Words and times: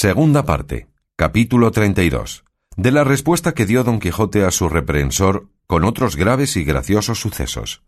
Segunda 0.00 0.44
parte. 0.44 0.86
Capítulo 1.16 1.72
32. 1.72 2.44
De 2.76 2.92
la 2.92 3.02
respuesta 3.02 3.52
que 3.52 3.66
dio 3.66 3.82
don 3.82 3.98
Quijote 3.98 4.44
a 4.44 4.52
su 4.52 4.68
reprehensor 4.68 5.48
con 5.66 5.82
otros 5.82 6.14
graves 6.14 6.56
y 6.56 6.62
graciosos 6.62 7.18
sucesos. 7.18 7.82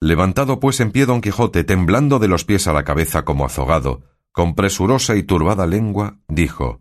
Levantado 0.00 0.58
pues 0.58 0.80
en 0.80 0.90
pie 0.90 1.06
don 1.06 1.20
Quijote, 1.20 1.62
temblando 1.62 2.18
de 2.18 2.26
los 2.26 2.44
pies 2.44 2.66
a 2.66 2.72
la 2.72 2.82
cabeza 2.82 3.24
como 3.24 3.46
azogado, 3.46 4.02
con 4.32 4.56
presurosa 4.56 5.14
y 5.14 5.22
turbada 5.22 5.64
lengua, 5.64 6.18
dijo 6.26 6.80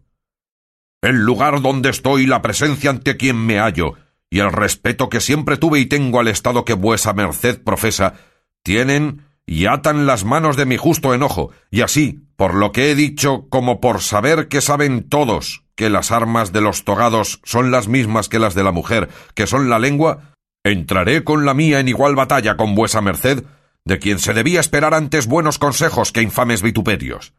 El 1.04 1.18
lugar 1.18 1.62
donde 1.62 1.92
estoy, 1.92 2.26
la 2.26 2.42
presencia 2.42 2.90
ante 2.90 3.16
quien 3.16 3.38
me 3.38 3.60
hallo, 3.60 3.94
y 4.32 4.40
el 4.40 4.52
respeto 4.52 5.08
que 5.08 5.20
siempre 5.20 5.58
tuve 5.58 5.80
y 5.80 5.86
tengo 5.86 6.20
al 6.20 6.30
estado 6.30 6.66
que 6.66 6.74
vuesa 6.74 7.14
merced 7.14 7.62
profesa, 7.62 8.16
tienen 8.64 9.31
y 9.46 9.66
atan 9.66 10.06
las 10.06 10.24
manos 10.24 10.56
de 10.58 10.66
mi 10.66 10.78
justo 10.78 11.14
enojo, 11.14 11.52
y 11.70 11.82
así, 11.82 12.26
por 12.36 12.54
lo 12.54 12.72
que 12.72 12.92
he 12.92 12.96
dicho, 12.96 13.48
como 13.50 13.82
por 13.82 14.02
saber 14.02 14.48
que 14.48 14.62
saben 14.62 15.08
todos 15.08 15.64
que 15.76 15.90
las 15.90 16.12
armas 16.12 16.52
de 16.52 16.62
los 16.62 16.84
togados 16.84 17.40
son 17.44 17.72
las 17.72 17.88
mismas 17.88 18.30
que 18.30 18.40
las 18.40 18.56
de 18.56 18.64
la 18.64 18.72
mujer, 18.72 19.10
que 19.34 19.48
son 19.48 19.70
la 19.70 19.80
lengua, 19.80 20.36
entraré 20.64 21.24
con 21.24 21.46
la 21.46 21.54
mía 21.54 21.80
en 21.80 21.88
igual 21.88 22.16
batalla 22.16 22.56
con 22.56 22.76
vuesa 22.76 23.02
merced, 23.02 23.44
de 23.84 24.00
quien 24.00 24.20
se 24.20 24.34
debía 24.34 24.60
esperar 24.60 24.94
antes 24.94 25.28
buenos 25.28 25.58
consejos 25.58 26.12
que 26.12 26.22
infames 26.22 26.62
vituperios. 26.62 27.34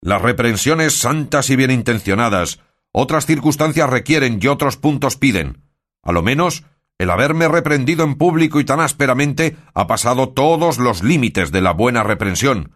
Las 0.00 0.22
reprensiones 0.22 0.94
santas 0.94 1.50
y 1.50 1.56
bien 1.56 1.70
intencionadas, 1.70 2.60
otras 2.92 3.26
circunstancias 3.26 3.90
requieren 3.90 4.38
y 4.40 4.46
otros 4.46 4.76
puntos 4.76 5.16
piden. 5.16 5.62
A 6.02 6.12
lo 6.12 6.22
menos, 6.22 6.64
el 7.00 7.08
haberme 7.08 7.48
reprendido 7.48 8.04
en 8.04 8.16
público 8.16 8.60
y 8.60 8.66
tan 8.66 8.78
ásperamente 8.78 9.56
ha 9.72 9.86
pasado 9.86 10.28
todos 10.28 10.76
los 10.76 11.02
límites 11.02 11.50
de 11.50 11.62
la 11.62 11.72
buena 11.72 12.02
reprensión, 12.02 12.72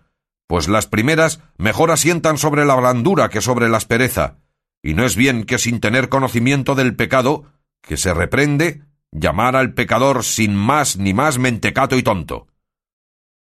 pues 0.47 0.67
las 0.67 0.87
primeras 0.87 1.41
mejor 1.59 1.91
asientan 1.91 2.39
sobre 2.39 2.65
la 2.65 2.75
blandura 2.75 3.29
que 3.29 3.43
sobre 3.43 3.69
la 3.69 3.77
aspereza, 3.77 4.39
y 4.83 4.95
no 4.95 5.05
es 5.05 5.15
bien 5.15 5.45
que 5.45 5.59
sin 5.59 5.79
tener 5.79 6.09
conocimiento 6.09 6.75
del 6.75 6.97
pecado, 6.97 7.53
que 7.83 7.99
se 7.99 8.15
reprende, 8.15 8.81
llamar 9.13 9.57
al 9.57 9.75
pecador 9.75 10.25
sin 10.25 10.55
más 10.55 10.97
ni 10.97 11.13
más 11.13 11.37
mentecato 11.37 11.99
y 11.99 12.03
tonto. 12.03 12.47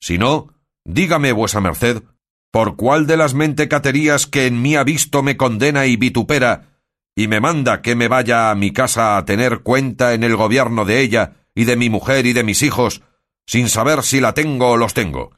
Si 0.01 0.17
no, 0.17 0.55
dígame 0.85 1.33
vuesa 1.33 1.61
merced, 1.61 2.05
por 2.53 2.77
cuál 2.77 3.09
de 3.09 3.17
las 3.17 3.35
mentecaterías 3.35 4.29
que 4.29 4.47
en 4.47 4.63
mí 4.63 4.77
ha 4.77 4.85
visto 4.85 5.25
me 5.25 5.37
condena 5.37 5.87
y 5.87 5.97
vitupera, 5.97 6.68
y 7.19 7.27
me 7.27 7.41
manda 7.41 7.83
que 7.83 7.97
me 7.97 8.07
vaya 8.07 8.49
a 8.49 8.55
mi 8.55 8.73
casa 8.73 9.17
a 9.17 9.25
tener 9.25 9.65
cuenta 9.65 10.15
en 10.15 10.23
el 10.23 10.37
gobierno 10.37 10.85
de 10.85 11.01
ella 11.01 11.33
y 11.53 11.65
de 11.65 11.75
mi 11.75 11.91
mujer 11.91 12.27
y 12.27 12.33
de 12.33 12.45
mis 12.45 12.63
hijos, 12.63 13.03
sin 13.45 13.69
saber 13.69 14.05
si 14.05 14.21
la 14.21 14.35
tengo 14.35 14.71
o 14.71 14.77
los 14.77 14.95
tengo. 14.95 15.33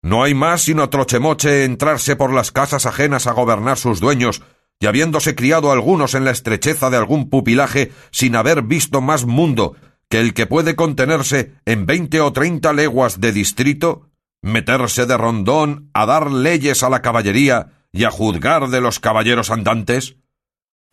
No 0.00 0.22
hay 0.22 0.32
más 0.32 0.62
sino 0.62 0.88
trochemoche 0.90 1.64
entrarse 1.64 2.14
por 2.14 2.32
las 2.32 2.52
casas 2.52 2.86
ajenas 2.86 3.26
a 3.26 3.32
gobernar 3.32 3.78
sus 3.78 3.98
dueños, 3.98 4.42
y 4.78 4.86
habiéndose 4.86 5.34
criado 5.34 5.72
algunos 5.72 6.14
en 6.14 6.24
la 6.24 6.30
estrecheza 6.30 6.88
de 6.88 6.98
algún 6.98 7.28
pupilaje 7.28 7.90
sin 8.12 8.36
haber 8.36 8.62
visto 8.62 9.00
más 9.00 9.24
mundo 9.24 9.74
que 10.08 10.20
el 10.20 10.34
que 10.34 10.46
puede 10.46 10.76
contenerse 10.76 11.54
en 11.64 11.84
veinte 11.84 12.20
o 12.20 12.32
treinta 12.32 12.72
leguas 12.72 13.20
de 13.20 13.32
distrito, 13.32 14.08
meterse 14.40 15.04
de 15.04 15.16
rondón 15.16 15.90
a 15.94 16.06
dar 16.06 16.30
leyes 16.30 16.84
a 16.84 16.90
la 16.90 17.02
caballería 17.02 17.72
y 17.90 18.04
a 18.04 18.12
juzgar 18.12 18.68
de 18.68 18.80
los 18.80 19.00
caballeros 19.00 19.50
andantes? 19.50 20.14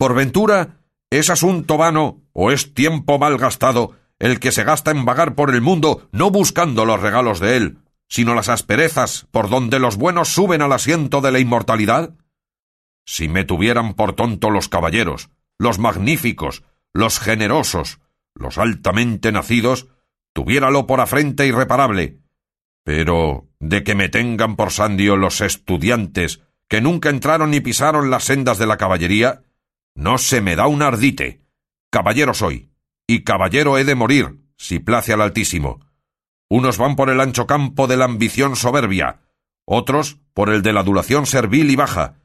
Por 0.02 0.16
ventura, 0.16 0.80
¿es 1.10 1.30
asunto 1.30 1.76
vano 1.76 2.24
o 2.32 2.50
es 2.50 2.74
tiempo 2.74 3.20
mal 3.20 3.38
gastado 3.38 3.92
el 4.18 4.40
que 4.40 4.50
se 4.50 4.64
gasta 4.64 4.90
en 4.90 5.04
vagar 5.04 5.36
por 5.36 5.54
el 5.54 5.60
mundo 5.60 6.08
no 6.10 6.32
buscando 6.32 6.84
los 6.84 7.00
regalos 7.00 7.38
de 7.38 7.56
él, 7.56 7.78
sino 8.08 8.34
las 8.34 8.48
asperezas 8.48 9.28
por 9.30 9.48
donde 9.48 9.78
los 9.78 9.96
buenos 9.96 10.30
suben 10.30 10.60
al 10.60 10.72
asiento 10.72 11.20
de 11.20 11.30
la 11.30 11.38
inmortalidad? 11.38 12.16
Si 13.06 13.28
me 13.28 13.44
tuvieran 13.44 13.94
por 13.94 14.14
tonto 14.14 14.50
los 14.50 14.68
caballeros, 14.68 15.30
los 15.56 15.78
magníficos, 15.78 16.64
los 16.92 17.20
generosos, 17.20 18.00
los 18.34 18.58
altamente 18.58 19.30
nacidos, 19.30 19.86
tuviéralo 20.32 20.88
por 20.88 21.00
afrenta 21.00 21.44
irreparable, 21.44 22.18
pero 22.82 23.46
de 23.60 23.84
que 23.84 23.94
me 23.94 24.08
tengan 24.08 24.56
por 24.56 24.72
sandio 24.72 25.16
los 25.16 25.40
estudiantes 25.42 26.40
que 26.66 26.80
nunca 26.80 27.08
entraron 27.08 27.52
ni 27.52 27.60
pisaron 27.60 28.10
las 28.10 28.24
sendas 28.24 28.58
de 28.58 28.66
la 28.66 28.78
caballería, 28.78 29.44
no 29.94 30.18
se 30.18 30.40
me 30.40 30.56
da 30.56 30.66
un 30.66 30.82
ardite. 30.82 31.42
Caballero 31.90 32.34
soy, 32.34 32.70
y 33.06 33.24
caballero 33.24 33.78
he 33.78 33.84
de 33.84 33.94
morir, 33.94 34.40
si 34.56 34.78
place 34.78 35.12
al 35.12 35.20
Altísimo. 35.20 35.80
Unos 36.48 36.78
van 36.78 36.96
por 36.96 37.10
el 37.10 37.20
ancho 37.20 37.46
campo 37.46 37.86
de 37.86 37.96
la 37.96 38.04
ambición 38.04 38.56
soberbia, 38.56 39.20
otros 39.64 40.18
por 40.34 40.50
el 40.50 40.62
de 40.62 40.72
la 40.72 40.80
adulación 40.80 41.26
servil 41.26 41.70
y 41.70 41.76
baja, 41.76 42.16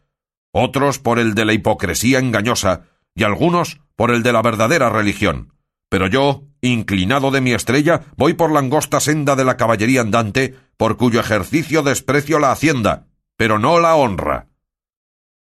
otros 0.52 1.00
por 1.00 1.20
el 1.20 1.34
de 1.34 1.46
la 1.46 1.54
hipocresía 1.54 2.20
engañosa, 2.20 2.84
y 3.16 3.24
algunos 3.24 3.82
por 3.96 4.12
el 4.12 4.24
de 4.24 4.34
la 4.34 4.42
verdadera 4.42 4.90
religión. 4.90 5.54
Pero 5.90 6.08
yo, 6.08 6.44
inclinado 6.62 7.32
de 7.32 7.42
mi 7.42 7.54
estrella, 7.54 8.02
voy 8.16 8.34
por 8.34 8.52
la 8.52 8.60
angosta 8.60 9.00
senda 9.00 9.36
de 9.36 9.46
la 9.46 9.58
caballería 9.58 10.02
andante, 10.02 10.56
por 10.78 10.98
cuyo 10.98 11.20
ejercicio 11.20 11.82
desprecio 11.82 12.40
la 12.40 12.52
hacienda, 12.52 13.08
pero 13.38 13.60
no 13.60 13.80
la 13.80 13.96
honra. 13.96 14.48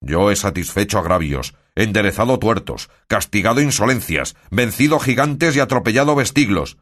Yo 0.01 0.31
he 0.31 0.37
satisfecho 0.37 0.99
agravios, 0.99 1.55
enderezado 1.83 2.39
tuertos, 2.39 2.91
castigado 3.07 3.61
insolencias, 3.61 4.37
vencido 4.51 4.99
gigantes 4.99 5.57
y 5.57 5.61
atropellado 5.61 6.15
vestiglos. 6.15 6.79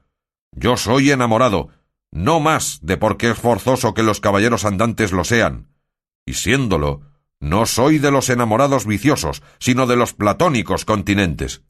Yo 0.52 0.76
soy 0.76 1.10
enamorado, 1.10 1.68
no 2.10 2.40
más 2.40 2.78
de 2.82 2.96
porque 2.96 3.30
es 3.30 3.38
forzoso 3.38 3.94
que 3.94 4.02
los 4.02 4.20
caballeros 4.20 4.64
andantes 4.64 5.12
lo 5.12 5.24
sean. 5.24 5.68
Y 6.24 6.34
siéndolo, 6.34 7.02
no 7.40 7.66
soy 7.66 7.98
de 7.98 8.10
los 8.10 8.30
enamorados 8.30 8.86
viciosos, 8.86 9.42
sino 9.58 9.86
de 9.86 9.96
los 9.96 10.14
platónicos 10.14 10.84
continentes. 10.84 11.62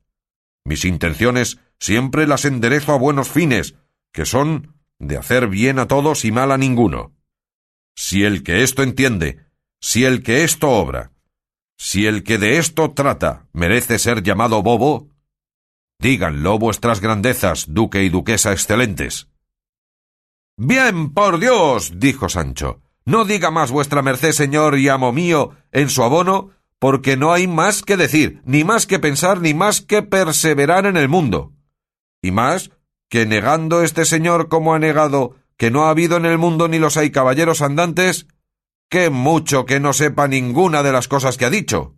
Mis 0.64 0.84
intenciones 0.84 1.58
siempre 1.78 2.26
las 2.26 2.44
enderezo 2.44 2.92
a 2.92 2.98
buenos 2.98 3.28
fines, 3.28 3.74
que 4.12 4.24
son 4.24 4.74
de 4.98 5.16
hacer 5.16 5.48
bien 5.48 5.78
a 5.78 5.86
todos 5.86 6.24
y 6.24 6.32
mal 6.32 6.50
a 6.52 6.58
ninguno. 6.58 7.14
Si 7.94 8.24
el 8.24 8.42
que 8.42 8.62
esto 8.62 8.82
entiende, 8.82 9.38
si 9.80 10.04
el 10.04 10.22
que 10.22 10.44
esto 10.44 10.70
obra, 10.70 11.12
si 11.78 12.06
el 12.06 12.24
que 12.24 12.36
de 12.38 12.58
esto 12.58 12.90
trata 12.90 13.46
merece 13.52 13.98
ser 13.98 14.22
llamado 14.22 14.62
bobo, 14.62 15.08
díganlo 16.00 16.58
vuestras 16.58 17.00
grandezas, 17.00 17.72
duque 17.72 18.02
y 18.02 18.08
duquesa 18.08 18.52
excelentes. 18.52 19.28
Bien, 20.56 21.14
por 21.14 21.38
Dios, 21.38 21.92
dijo 22.00 22.28
Sancho, 22.28 22.82
no 23.04 23.24
diga 23.24 23.52
más 23.52 23.70
vuestra 23.70 24.02
merced, 24.02 24.32
señor 24.32 24.76
y 24.76 24.88
amo 24.88 25.12
mío, 25.12 25.52
en 25.70 25.88
su 25.88 26.02
abono, 26.02 26.50
porque 26.80 27.16
no 27.16 27.32
hay 27.32 27.46
más 27.46 27.82
que 27.82 27.96
decir, 27.96 28.42
ni 28.44 28.64
más 28.64 28.86
que 28.86 28.98
pensar, 28.98 29.40
ni 29.40 29.54
más 29.54 29.80
que 29.80 30.02
perseverar 30.02 30.84
en 30.84 30.96
el 30.96 31.08
mundo. 31.08 31.52
Y 32.20 32.32
más 32.32 32.72
que 33.08 33.24
negando 33.24 33.82
este 33.82 34.04
señor 34.04 34.48
como 34.48 34.74
ha 34.74 34.78
negado 34.78 35.36
que 35.56 35.70
no 35.70 35.86
ha 35.86 35.90
habido 35.90 36.16
en 36.16 36.26
el 36.26 36.38
mundo 36.38 36.68
ni 36.68 36.78
los 36.78 36.96
hay 36.96 37.10
caballeros 37.10 37.62
andantes, 37.62 38.26
qué 38.88 39.10
mucho 39.10 39.66
que 39.66 39.80
no 39.80 39.92
sepa 39.92 40.28
ninguna 40.28 40.82
de 40.82 40.92
las 40.92 41.08
cosas 41.08 41.36
que 41.36 41.44
ha 41.44 41.50
dicho. 41.50 41.96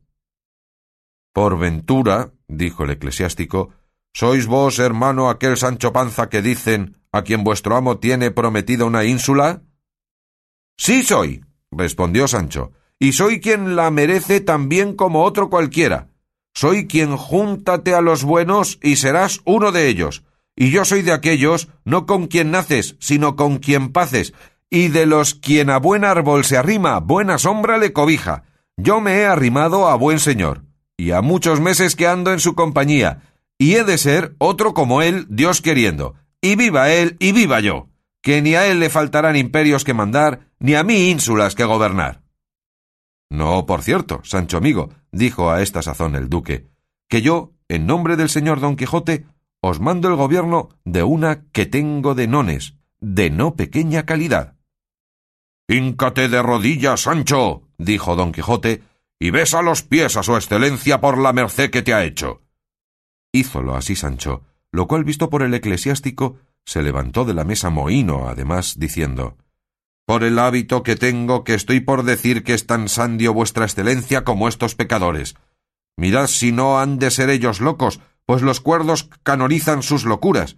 Por 1.33 1.59
ventura, 1.59 2.33
dijo 2.49 2.85
el 2.85 2.91
eclesiástico, 2.91 3.71
¿sois 4.13 4.47
vos, 4.47 4.79
hermano, 4.79 5.31
aquel 5.31 5.57
Sancho 5.57 5.93
Panza 5.93 6.29
que 6.29 6.43
dicen 6.43 6.97
a 7.13 7.23
quien 7.23 7.45
vuestro 7.45 7.77
amo 7.77 7.99
tiene 7.99 8.31
prometida 8.31 8.85
una 8.85 9.05
ínsula? 9.05 9.63
Sí 10.77 11.03
soy, 11.03 11.45
respondió 11.71 12.27
Sancho, 12.27 12.73
y 12.99 13.13
soy 13.13 13.41
quien 13.41 13.77
la 13.77 13.91
merece 13.91 14.41
tan 14.41 14.69
bien 14.69 14.95
como 14.95 15.25
otro 15.25 15.51
cualquiera. 15.51 16.09
Soy 16.53 16.89
quien 16.89 17.17
júntate 17.17 17.95
a 17.95 18.01
los 18.01 18.25
buenos 18.25 18.79
y 18.83 18.97
serás 18.97 19.41
uno 19.45 19.73
de 19.73 19.89
ellos. 19.89 20.25
Y 20.57 20.71
yo 20.71 20.85
soy 20.85 21.03
de 21.03 21.13
aquellos, 21.13 21.69
no 21.85 22.07
con 22.07 22.27
quien 22.27 22.51
naces, 22.51 22.97
sino 22.99 23.37
con 23.37 23.59
quien 23.59 23.93
paces, 23.93 24.35
y 24.71 24.89
de 24.89 25.05
los 25.05 25.35
quien 25.35 25.69
a 25.69 25.79
buen 25.79 26.05
árbol 26.05 26.45
se 26.45 26.57
arrima, 26.57 27.01
buena 27.01 27.39
sombra 27.39 27.77
le 27.77 27.93
cobija. 27.93 28.45
Yo 28.77 29.01
me 29.01 29.17
he 29.17 29.27
arrimado 29.27 29.89
a 29.89 29.97
buen 29.97 30.21
señor, 30.21 30.65
y 30.97 31.11
a 31.11 31.21
muchos 31.21 31.61
meses 31.61 31.97
que 31.97 32.07
ando 32.07 32.33
en 32.33 32.39
su 32.39 32.55
compañía, 32.55 33.23
y 33.59 33.75
he 33.75 33.85
de 33.85 33.99
ser 33.99 34.37
otro 34.39 34.73
como 34.73 35.03
él, 35.03 35.27
Dios 35.29 35.61
queriendo. 35.61 36.15
Y 36.41 36.57
viva 36.57 36.91
él, 36.91 37.17
y 37.19 37.33
viva 37.33 37.61
yo, 37.61 37.89
que 38.23 38.41
ni 38.41 38.55
a 38.55 38.67
él 38.67 38.81
le 38.81 38.89
faltarán 38.89 39.37
imperios 39.37 39.85
que 39.85 39.93
mandar, 39.93 40.49
ni 40.59 40.75
a 40.75 40.85
mí 40.85 41.11
ínsulas 41.11 41.55
que 41.55 41.65
gobernar. 41.65 42.23
No, 43.29 43.67
por 43.67 43.83
cierto, 43.83 44.21
Sancho 44.25 44.57
amigo, 44.57 44.91
dijo 45.13 45.51
a 45.51 45.63
esta 45.63 45.83
sazón 45.83 46.17
el 46.17 46.29
duque, 46.29 46.69
que 47.09 47.23
yo, 47.23 47.53
en 47.69 47.87
nombre 47.87 48.17
del 48.17 48.29
señor 48.29 48.61
Don 48.61 48.77
Quijote, 48.77 49.27
os 49.61 49.81
mando 49.81 50.09
el 50.09 50.17
gobierno 50.17 50.71
de 50.85 51.03
una 51.03 51.45
que 51.53 51.67
tengo 51.67 52.15
de 52.15 52.29
nones, 52.29 52.77
de 53.01 53.31
no 53.31 53.57
pequeña 53.57 54.05
calidad. 54.07 54.57
Híncate 55.71 56.29
de 56.29 56.43
rodillas, 56.43 57.03
Sancho, 57.03 57.63
dijo 57.79 58.17
Don 58.17 58.33
Quijote, 58.33 58.83
y 59.21 59.31
besa 59.31 59.63
los 59.63 59.85
pies 59.85 60.17
a 60.17 60.25
su 60.25 60.35
excelencia 60.35 61.01
por 61.01 61.17
la 61.17 61.33
merced 61.33 61.71
que 61.71 61.83
te 61.83 61.95
ha 61.95 62.03
hecho. 62.03 62.43
Hízolo 63.31 63.77
así 63.77 63.95
Sancho, 63.95 64.43
lo 64.73 64.89
cual 64.89 65.05
visto 65.05 65.31
por 65.31 65.45
el 65.45 65.55
eclesiástico, 65.55 66.39
se 66.65 66.83
levantó 66.83 67.25
de 67.25 67.35
la 67.35 67.45
mesa 67.45 67.71
mohino, 67.71 68.29
además, 68.29 68.81
diciendo 68.81 69.37
por 70.07 70.25
el 70.25 70.41
hábito 70.41 70.83
que 70.83 70.97
tengo 70.97 71.45
que 71.45 71.55
estoy 71.55 71.79
por 71.79 72.03
decir 72.03 72.43
que 72.43 72.53
es 72.53 72.67
tan 72.67 72.89
sandio 72.89 73.33
vuestra 73.33 73.65
excelencia 73.65 74.25
como 74.25 74.49
estos 74.49 74.75
pecadores. 74.75 75.37
Mirad 75.97 76.27
si 76.27 76.51
no 76.51 76.81
han 76.81 76.99
de 76.99 77.13
ser 77.13 77.31
ellos 77.31 77.61
locos, 77.61 78.01
pues 78.27 78.43
los 78.43 78.61
cuerdos 78.61 79.09
canonizan 79.23 79.85
sus 79.85 80.05
locuras. 80.05 80.57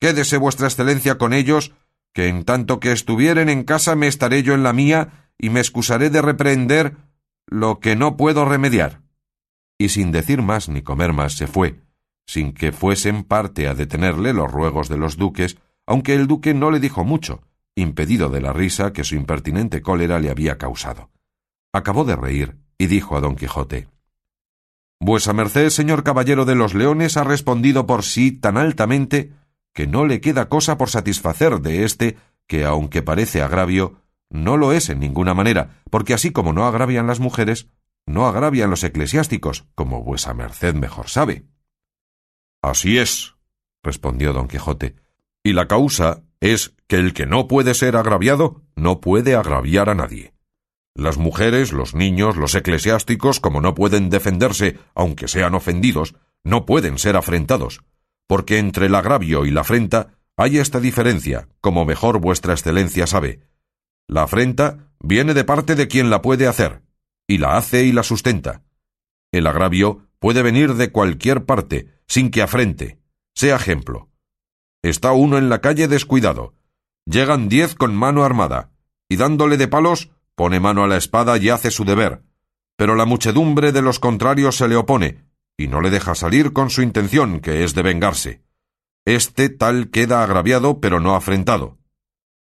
Quédese 0.00 0.38
vuestra 0.38 0.68
excelencia 0.68 1.18
con 1.18 1.34
ellos, 1.34 1.74
que 2.16 2.28
en 2.28 2.44
tanto 2.44 2.80
que 2.80 2.92
estuvieren 2.92 3.50
en 3.50 3.62
casa 3.62 3.94
me 3.94 4.06
estaré 4.06 4.42
yo 4.42 4.54
en 4.54 4.62
la 4.62 4.72
mía 4.72 5.28
y 5.36 5.50
me 5.50 5.60
excusaré 5.60 6.08
de 6.08 6.22
reprender 6.22 6.96
lo 7.44 7.78
que 7.78 7.94
no 7.94 8.16
puedo 8.16 8.46
remediar. 8.46 9.02
Y 9.76 9.90
sin 9.90 10.12
decir 10.12 10.40
más 10.40 10.70
ni 10.70 10.80
comer 10.80 11.12
más 11.12 11.34
se 11.34 11.46
fue, 11.46 11.78
sin 12.26 12.54
que 12.54 12.72
fuesen 12.72 13.22
parte 13.22 13.68
a 13.68 13.74
detenerle 13.74 14.32
los 14.32 14.50
ruegos 14.50 14.88
de 14.88 14.96
los 14.96 15.18
duques, 15.18 15.58
aunque 15.86 16.14
el 16.14 16.26
duque 16.26 16.54
no 16.54 16.70
le 16.70 16.80
dijo 16.80 17.04
mucho, 17.04 17.42
impedido 17.74 18.30
de 18.30 18.40
la 18.40 18.54
risa 18.54 18.94
que 18.94 19.04
su 19.04 19.14
impertinente 19.14 19.82
cólera 19.82 20.18
le 20.18 20.30
había 20.30 20.56
causado. 20.56 21.10
Acabó 21.74 22.06
de 22.06 22.16
reír 22.16 22.56
y 22.78 22.86
dijo 22.86 23.18
a 23.18 23.20
don 23.20 23.36
Quijote 23.36 23.88
Vuesa 25.00 25.34
merced, 25.34 25.68
señor 25.68 26.02
caballero 26.02 26.46
de 26.46 26.54
los 26.54 26.72
leones, 26.72 27.18
ha 27.18 27.24
respondido 27.24 27.84
por 27.84 28.04
sí 28.04 28.32
tan 28.32 28.56
altamente 28.56 29.34
que 29.76 29.86
no 29.86 30.06
le 30.06 30.22
queda 30.22 30.48
cosa 30.48 30.78
por 30.78 30.88
satisfacer 30.88 31.60
de 31.60 31.84
éste 31.84 32.16
que, 32.46 32.64
aunque 32.64 33.02
parece 33.02 33.42
agravio, 33.42 34.00
no 34.30 34.56
lo 34.56 34.72
es 34.72 34.88
en 34.88 35.00
ninguna 35.00 35.34
manera, 35.34 35.82
porque 35.90 36.14
así 36.14 36.32
como 36.32 36.54
no 36.54 36.66
agravian 36.66 37.06
las 37.06 37.20
mujeres, 37.20 37.68
no 38.06 38.26
agravian 38.26 38.70
los 38.70 38.82
eclesiásticos, 38.84 39.66
como 39.74 40.02
vuesa 40.02 40.32
merced 40.32 40.74
mejor 40.74 41.10
sabe. 41.10 41.44
Así 42.62 42.96
es, 42.96 43.34
respondió 43.82 44.32
don 44.32 44.48
Quijote, 44.48 44.96
y 45.44 45.52
la 45.52 45.68
causa 45.68 46.22
es 46.40 46.74
que 46.86 46.96
el 46.96 47.12
que 47.12 47.26
no 47.26 47.46
puede 47.46 47.74
ser 47.74 47.96
agraviado 47.96 48.62
no 48.76 49.02
puede 49.02 49.36
agraviar 49.36 49.90
a 49.90 49.94
nadie. 49.94 50.32
Las 50.94 51.18
mujeres, 51.18 51.74
los 51.74 51.94
niños, 51.94 52.38
los 52.38 52.54
eclesiásticos, 52.54 53.40
como 53.40 53.60
no 53.60 53.74
pueden 53.74 54.08
defenderse, 54.08 54.78
aunque 54.94 55.28
sean 55.28 55.54
ofendidos, 55.54 56.14
no 56.44 56.64
pueden 56.64 56.96
ser 56.96 57.16
afrentados, 57.16 57.82
porque 58.26 58.58
entre 58.58 58.86
el 58.86 58.94
agravio 58.94 59.46
y 59.46 59.50
la 59.50 59.62
afrenta 59.62 60.14
hay 60.36 60.58
esta 60.58 60.80
diferencia, 60.80 61.48
como 61.60 61.84
mejor 61.84 62.20
vuestra 62.20 62.52
excelencia 62.52 63.06
sabe. 63.06 63.40
La 64.08 64.24
afrenta 64.24 64.90
viene 65.00 65.34
de 65.34 65.44
parte 65.44 65.74
de 65.74 65.88
quien 65.88 66.10
la 66.10 66.22
puede 66.22 66.46
hacer, 66.46 66.82
y 67.26 67.38
la 67.38 67.56
hace 67.56 67.84
y 67.84 67.92
la 67.92 68.02
sustenta. 68.02 68.62
El 69.32 69.46
agravio 69.46 70.08
puede 70.18 70.42
venir 70.42 70.74
de 70.74 70.92
cualquier 70.92 71.44
parte, 71.44 71.88
sin 72.06 72.30
que 72.30 72.42
afrente. 72.42 72.98
Sea 73.34 73.56
ejemplo. 73.56 74.10
Está 74.82 75.12
uno 75.12 75.38
en 75.38 75.48
la 75.48 75.60
calle 75.60 75.88
descuidado. 75.88 76.54
Llegan 77.06 77.48
diez 77.48 77.74
con 77.74 77.94
mano 77.94 78.24
armada, 78.24 78.70
y 79.08 79.16
dándole 79.16 79.56
de 79.56 79.68
palos, 79.68 80.10
pone 80.34 80.60
mano 80.60 80.84
a 80.84 80.88
la 80.88 80.96
espada 80.96 81.38
y 81.38 81.48
hace 81.48 81.70
su 81.70 81.84
deber. 81.84 82.22
Pero 82.76 82.94
la 82.94 83.04
muchedumbre 83.04 83.72
de 83.72 83.82
los 83.82 83.98
contrarios 83.98 84.56
se 84.56 84.68
le 84.68 84.76
opone, 84.76 85.25
y 85.56 85.68
no 85.68 85.80
le 85.80 85.90
deja 85.90 86.14
salir 86.14 86.52
con 86.52 86.70
su 86.70 86.82
intención, 86.82 87.40
que 87.40 87.64
es 87.64 87.74
de 87.74 87.82
vengarse. 87.82 88.42
Este 89.04 89.48
tal 89.48 89.90
queda 89.90 90.22
agraviado, 90.22 90.80
pero 90.80 91.00
no 91.00 91.14
afrentado. 91.14 91.78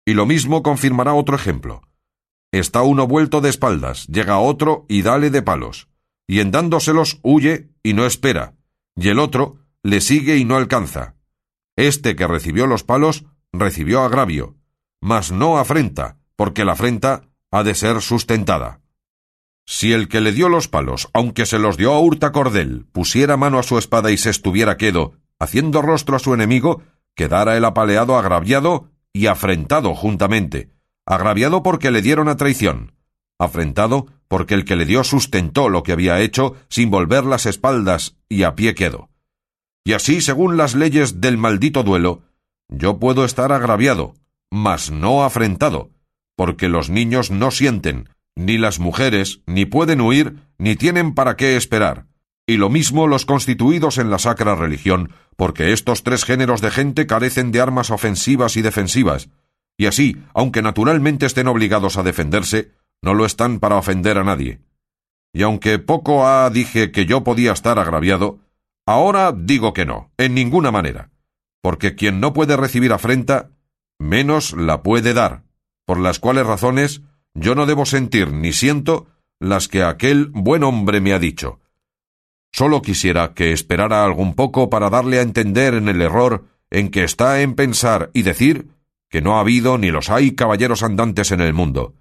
Y 0.05 0.13
lo 0.13 0.25
mismo 0.25 0.63
confirmará 0.63 1.13
otro 1.13 1.35
ejemplo. 1.35 1.81
Está 2.51 2.81
uno 2.81 3.07
vuelto 3.07 3.39
de 3.39 3.49
espaldas, 3.49 4.07
llega 4.07 4.39
otro 4.39 4.85
y 4.89 5.03
dale 5.03 5.29
de 5.29 5.41
palos, 5.41 5.87
y 6.27 6.41
en 6.41 6.51
dándoselos 6.51 7.19
huye 7.23 7.69
y 7.81 7.93
no 7.93 8.05
espera, 8.05 8.55
y 8.95 9.07
el 9.07 9.19
otro 9.19 9.59
le 9.83 10.01
sigue 10.01 10.37
y 10.37 10.43
no 10.43 10.57
alcanza. 10.57 11.15
Este 11.77 12.15
que 12.15 12.27
recibió 12.27 12.67
los 12.67 12.83
palos 12.83 13.25
recibió 13.53 14.01
agravio, 14.01 14.57
mas 14.99 15.31
no 15.31 15.57
afrenta, 15.57 16.17
porque 16.35 16.65
la 16.65 16.73
afrenta 16.73 17.29
ha 17.51 17.63
de 17.63 17.73
ser 17.73 18.01
sustentada. 18.01 18.80
Si 19.65 19.93
el 19.93 20.07
que 20.07 20.21
le 20.21 20.31
dio 20.31 20.49
los 20.49 20.67
palos, 20.67 21.09
aunque 21.13 21.45
se 21.45 21.59
los 21.59 21.77
dio 21.77 21.93
a 21.93 21.99
hurta 21.99 22.31
cordel, 22.31 22.85
pusiera 22.91 23.37
mano 23.37 23.59
a 23.59 23.63
su 23.63 23.77
espada 23.77 24.11
y 24.11 24.17
se 24.17 24.29
estuviera 24.29 24.77
quedo, 24.77 25.13
haciendo 25.39 25.81
rostro 25.81 26.15
a 26.15 26.19
su 26.19 26.33
enemigo, 26.33 26.83
quedara 27.15 27.57
el 27.57 27.65
apaleado 27.65 28.17
agraviado 28.17 28.89
y 29.13 29.27
afrentado 29.27 29.95
juntamente, 29.95 30.69
agraviado 31.05 31.63
porque 31.63 31.91
le 31.91 32.01
dieron 32.01 32.27
a 32.29 32.37
traición, 32.37 32.93
afrentado 33.37 34.07
porque 34.27 34.53
el 34.53 34.65
que 34.65 34.75
le 34.75 34.85
dio 34.85 35.03
sustentó 35.03 35.67
lo 35.67 35.83
que 35.83 35.91
había 35.91 36.21
hecho 36.21 36.55
sin 36.69 36.89
volver 36.89 37.25
las 37.25 37.45
espaldas 37.45 38.15
y 38.29 38.43
a 38.43 38.55
pie 38.55 38.75
quedó. 38.75 39.09
Y 39.83 39.93
así, 39.93 40.21
según 40.21 40.57
las 40.57 40.75
leyes 40.75 41.21
del 41.21 41.37
maldito 41.37 41.83
duelo, 41.83 42.21
yo 42.69 42.99
puedo 42.99 43.25
estar 43.25 43.51
agraviado, 43.51 44.13
mas 44.49 44.91
no 44.91 45.23
afrentado, 45.23 45.89
porque 46.35 46.69
los 46.69 46.89
niños 46.89 47.31
no 47.31 47.51
sienten, 47.51 48.09
ni 48.45 48.57
las 48.57 48.79
mujeres, 48.79 49.41
ni 49.45 49.65
pueden 49.65 50.01
huir, 50.01 50.35
ni 50.57 50.75
tienen 50.75 51.13
para 51.13 51.35
qué 51.35 51.55
esperar, 51.55 52.05
y 52.45 52.57
lo 52.57 52.69
mismo 52.69 53.07
los 53.07 53.25
constituidos 53.25 53.97
en 53.97 54.09
la 54.09 54.19
sacra 54.19 54.55
religión, 54.55 55.13
porque 55.35 55.71
estos 55.71 56.03
tres 56.03 56.25
géneros 56.25 56.61
de 56.61 56.71
gente 56.71 57.07
carecen 57.07 57.51
de 57.51 57.61
armas 57.61 57.91
ofensivas 57.91 58.57
y 58.57 58.61
defensivas, 58.61 59.29
y 59.77 59.85
así, 59.85 60.17
aunque 60.33 60.61
naturalmente 60.61 61.25
estén 61.25 61.47
obligados 61.47 61.97
a 61.97 62.03
defenderse, 62.03 62.71
no 63.01 63.13
lo 63.13 63.25
están 63.25 63.59
para 63.59 63.77
ofender 63.77 64.17
a 64.17 64.23
nadie. 64.23 64.59
Y 65.33 65.43
aunque 65.43 65.79
poco 65.79 66.27
ha 66.27 66.49
dije 66.49 66.91
que 66.91 67.05
yo 67.05 67.23
podía 67.23 67.53
estar 67.53 67.79
agraviado, 67.79 68.39
ahora 68.85 69.31
digo 69.31 69.73
que 69.73 69.85
no, 69.85 70.11
en 70.17 70.35
ninguna 70.35 70.71
manera, 70.71 71.09
porque 71.61 71.95
quien 71.95 72.19
no 72.19 72.33
puede 72.33 72.57
recibir 72.57 72.91
afrenta, 72.91 73.51
menos 73.97 74.53
la 74.53 74.83
puede 74.83 75.13
dar, 75.13 75.43
por 75.85 75.99
las 75.99 76.19
cuales 76.19 76.45
razones 76.45 77.01
yo 77.33 77.55
no 77.55 77.65
debo 77.65 77.85
sentir 77.85 78.31
ni 78.31 78.53
siento 78.53 79.07
las 79.39 79.67
que 79.67 79.83
aquel 79.83 80.27
buen 80.27 80.63
hombre 80.63 81.01
me 81.01 81.13
ha 81.13 81.19
dicho. 81.19 81.59
Solo 82.51 82.81
quisiera 82.81 83.33
que 83.33 83.53
esperara 83.53 84.03
algún 84.03 84.35
poco 84.35 84.69
para 84.69 84.89
darle 84.89 85.19
a 85.19 85.21
entender 85.21 85.73
en 85.73 85.87
el 85.87 86.01
error 86.01 86.45
en 86.69 86.89
que 86.89 87.03
está 87.03 87.41
en 87.41 87.55
pensar 87.55 88.11
y 88.13 88.23
decir 88.23 88.69
que 89.09 89.21
no 89.21 89.37
ha 89.37 89.41
habido 89.41 89.77
ni 89.77 89.91
los 89.91 90.09
hay 90.09 90.35
caballeros 90.35 90.83
andantes 90.83 91.31
en 91.31 91.41
el 91.41 91.53
mundo, 91.53 91.95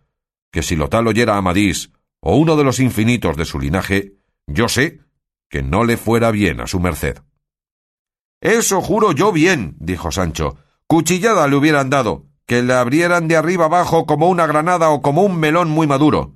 que 0.52 0.62
si 0.62 0.76
lo 0.76 0.88
tal 0.88 1.06
oyera 1.06 1.36
Amadís 1.36 1.92
o 2.20 2.36
uno 2.36 2.56
de 2.56 2.64
los 2.64 2.78
infinitos 2.78 3.36
de 3.36 3.44
su 3.44 3.58
linaje, 3.58 4.14
yo 4.46 4.68
sé 4.68 5.00
que 5.48 5.62
no 5.62 5.84
le 5.84 5.96
fuera 5.96 6.30
bien 6.30 6.60
a 6.60 6.66
su 6.66 6.78
merced. 6.78 7.18
Eso 8.40 8.80
juro 8.80 9.12
yo 9.12 9.32
bien, 9.32 9.76
dijo 9.80 10.10
Sancho. 10.10 10.56
Cuchillada 10.86 11.46
le 11.46 11.56
hubieran 11.56 11.90
dado, 11.90 12.26
que 12.50 12.62
le 12.62 12.74
abrieran 12.74 13.28
de 13.28 13.36
arriba 13.36 13.66
abajo 13.66 14.06
como 14.06 14.28
una 14.28 14.44
granada 14.44 14.90
o 14.90 15.02
como 15.02 15.22
un 15.22 15.38
melón 15.38 15.70
muy 15.70 15.86
maduro. 15.86 16.34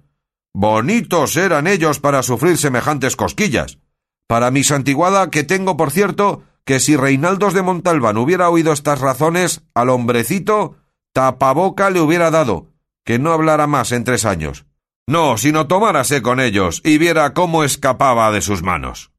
Bonitos 0.55 1.37
eran 1.37 1.67
ellos 1.67 1.99
para 1.99 2.23
sufrir 2.23 2.57
semejantes 2.57 3.17
cosquillas. 3.17 3.81
Para 4.29 4.53
mi 4.53 4.63
santiguada, 4.63 5.29
que 5.29 5.43
tengo, 5.43 5.77
por 5.77 5.91
cierto, 5.91 6.45
que 6.65 6.79
si 6.79 6.97
Reinaldos 6.97 7.53
de 7.53 7.63
Montalbán 7.63 8.17
hubiera 8.17 8.49
oído 8.49 8.73
estas 8.73 9.01
razones, 9.01 9.65
al 9.75 9.89
hombrecito 9.89 10.77
tapaboca 11.13 11.91
le 11.91 12.01
hubiera 12.01 12.31
dado, 12.31 12.69
que 13.05 13.19
no 13.19 13.33
hablara 13.33 13.67
más 13.67 13.91
en 13.91 14.05
tres 14.05 14.25
años. 14.25 14.67
No, 15.09 15.37
sino 15.37 15.67
tomárase 15.67 16.23
con 16.23 16.39
ellos 16.39 16.81
y 16.85 16.99
viera 16.99 17.35
cómo 17.35 17.65
escapaba 17.65 18.31
de 18.31 18.41
sus 18.41 18.63
manos. 18.63 19.11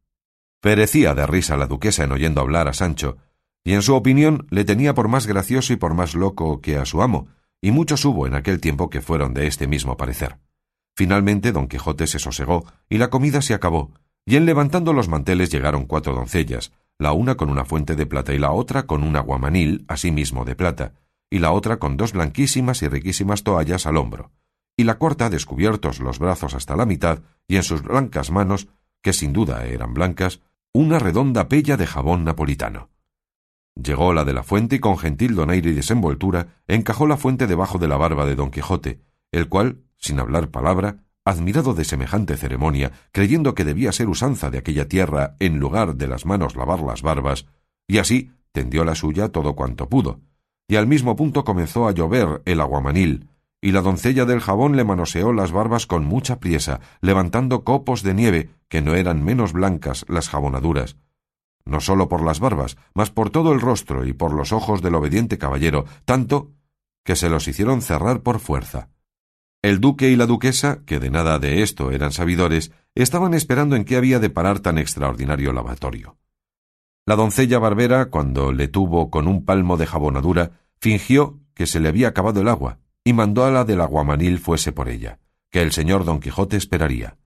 Perecía 0.61 1.13
de 1.13 1.27
risa 1.27 1.57
la 1.57 1.67
duquesa 1.67 2.05
en 2.05 2.13
oyendo 2.13 2.39
hablar 2.39 2.69
a 2.69 2.73
Sancho, 2.73 3.17
y 3.65 3.73
en 3.73 3.81
su 3.81 3.95
opinión 3.95 4.47
le 4.51 4.63
tenía 4.63 4.93
por 4.93 5.09
más 5.09 5.25
gracioso 5.25 5.73
y 5.73 5.75
por 5.75 5.95
más 5.95 6.13
loco 6.13 6.61
que 6.61 6.77
a 6.77 6.85
su 6.85 7.01
amo, 7.01 7.27
y 7.61 7.71
muchos 7.71 8.05
hubo 8.05 8.27
en 8.27 8.35
aquel 8.35 8.61
tiempo 8.61 8.91
que 8.91 9.01
fueron 9.01 9.33
de 9.33 9.47
este 9.47 9.67
mismo 9.67 9.97
parecer. 9.97 10.37
Finalmente 10.95 11.51
don 11.51 11.67
Quijote 11.67 12.05
se 12.05 12.19
sosegó 12.19 12.63
y 12.87 12.99
la 12.99 13.09
comida 13.09 13.41
se 13.41 13.55
acabó, 13.55 13.91
y 14.23 14.35
en 14.35 14.45
levantando 14.45 14.93
los 14.93 15.09
manteles 15.09 15.51
llegaron 15.51 15.85
cuatro 15.85 16.13
doncellas, 16.13 16.71
la 16.99 17.11
una 17.11 17.35
con 17.35 17.49
una 17.49 17.65
fuente 17.65 17.95
de 17.95 18.05
plata 18.05 18.33
y 18.33 18.37
la 18.37 18.51
otra 18.51 18.83
con 18.83 19.03
un 19.03 19.15
aguamanil, 19.15 19.83
asimismo 19.87 20.45
de 20.45 20.55
plata, 20.55 20.93
y 21.31 21.39
la 21.39 21.51
otra 21.51 21.77
con 21.77 21.97
dos 21.97 22.13
blanquísimas 22.13 22.83
y 22.83 22.87
riquísimas 22.87 23.43
toallas 23.43 23.87
al 23.87 23.97
hombro, 23.97 24.31
y 24.77 24.83
la 24.83 24.99
cuarta 24.99 25.31
descubiertos 25.31 25.99
los 25.99 26.19
brazos 26.19 26.53
hasta 26.53 26.75
la 26.75 26.85
mitad, 26.85 27.23
y 27.47 27.55
en 27.55 27.63
sus 27.63 27.81
blancas 27.81 28.29
manos, 28.29 28.67
que 29.01 29.11
sin 29.11 29.33
duda 29.33 29.65
eran 29.65 29.95
blancas, 29.95 30.41
una 30.71 30.99
redonda 30.99 31.47
pella 31.47 31.77
de 31.77 31.87
jabón 31.87 32.23
napolitano. 32.25 32.89
Llegó 33.75 34.13
la 34.13 34.23
de 34.23 34.33
la 34.33 34.43
fuente 34.43 34.77
y 34.77 34.79
con 34.79 34.97
gentil 34.97 35.35
donaire 35.35 35.69
y 35.69 35.73
desenvoltura 35.73 36.61
encajó 36.67 37.07
la 37.07 37.17
fuente 37.17 37.45
debajo 37.45 37.77
de 37.77 37.89
la 37.89 37.97
barba 37.97 38.25
de 38.25 38.35
don 38.35 38.49
Quijote, 38.49 39.01
el 39.31 39.49
cual, 39.49 39.81
sin 39.97 40.19
hablar 40.19 40.49
palabra, 40.49 41.03
admirado 41.25 41.73
de 41.73 41.83
semejante 41.83 42.37
ceremonia, 42.37 42.91
creyendo 43.11 43.53
que 43.53 43.65
debía 43.65 43.91
ser 43.91 44.07
usanza 44.07 44.49
de 44.49 44.59
aquella 44.59 44.87
tierra 44.87 45.35
en 45.39 45.59
lugar 45.59 45.95
de 45.95 46.07
las 46.07 46.25
manos 46.25 46.55
lavar 46.55 46.81
las 46.81 47.01
barbas, 47.01 47.47
y 47.87 47.97
así 47.97 48.31
tendió 48.51 48.85
la 48.85 48.95
suya 48.95 49.29
todo 49.29 49.55
cuanto 49.55 49.89
pudo, 49.89 50.21
y 50.67 50.77
al 50.77 50.87
mismo 50.87 51.15
punto 51.15 51.43
comenzó 51.43 51.87
a 51.87 51.91
llover 51.91 52.41
el 52.45 52.61
aguamanil, 52.61 53.27
y 53.59 53.71
la 53.71 53.81
doncella 53.81 54.25
del 54.25 54.39
jabón 54.39 54.75
le 54.75 54.83
manoseó 54.83 55.33
las 55.33 55.51
barbas 55.51 55.87
con 55.87 56.05
mucha 56.05 56.39
priesa, 56.39 56.79
levantando 57.01 57.63
copos 57.63 58.03
de 58.03 58.13
nieve, 58.13 58.49
que 58.69 58.81
no 58.81 58.95
eran 58.95 59.23
menos 59.23 59.51
blancas 59.51 60.05
las 60.07 60.29
jabonaduras, 60.29 60.97
no 61.65 61.81
sólo 61.81 62.07
por 62.07 62.23
las 62.23 62.39
barbas, 62.39 62.77
mas 62.93 63.09
por 63.09 63.29
todo 63.29 63.51
el 63.51 63.59
rostro 63.59 64.05
y 64.05 64.13
por 64.13 64.33
los 64.33 64.51
ojos 64.51 64.81
del 64.81 64.95
obediente 64.95 65.37
caballero, 65.37 65.85
tanto 66.05 66.51
que 67.03 67.15
se 67.15 67.29
los 67.29 67.47
hicieron 67.47 67.81
cerrar 67.81 68.21
por 68.21 68.39
fuerza. 68.39 68.89
El 69.61 69.79
duque 69.79 70.09
y 70.09 70.15
la 70.15 70.27
duquesa, 70.27 70.83
que 70.85 70.99
de 70.99 71.09
nada 71.09 71.39
de 71.39 71.63
esto 71.63 71.91
eran 71.91 72.11
sabidores, 72.11 72.71
estaban 72.93 73.33
esperando 73.33 73.75
en 73.75 73.83
qué 73.83 73.97
había 73.97 74.19
de 74.19 74.29
parar 74.29 74.59
tan 74.59 74.77
extraordinario 74.77 75.53
lavatorio. 75.53 76.17
La 77.07 77.15
doncella 77.15 77.59
barbera, 77.59 78.05
cuando 78.05 78.51
le 78.51 78.67
tuvo 78.67 79.09
con 79.09 79.27
un 79.27 79.43
palmo 79.43 79.77
de 79.77 79.87
jabonadura, 79.87 80.51
fingió 80.79 81.39
que 81.55 81.67
se 81.67 81.79
le 81.79 81.89
había 81.89 82.09
acabado 82.09 82.41
el 82.41 82.47
agua, 82.47 82.79
y 83.03 83.13
mandó 83.13 83.45
a 83.45 83.51
la 83.51 83.63
del 83.63 83.81
aguamanil 83.81 84.39
fuese 84.39 84.71
por 84.71 84.89
ella, 84.89 85.19
que 85.51 85.61
el 85.61 85.71
señor 85.71 86.05
don 86.05 86.19
Quijote 86.19 86.57
esperaría. 86.57 87.17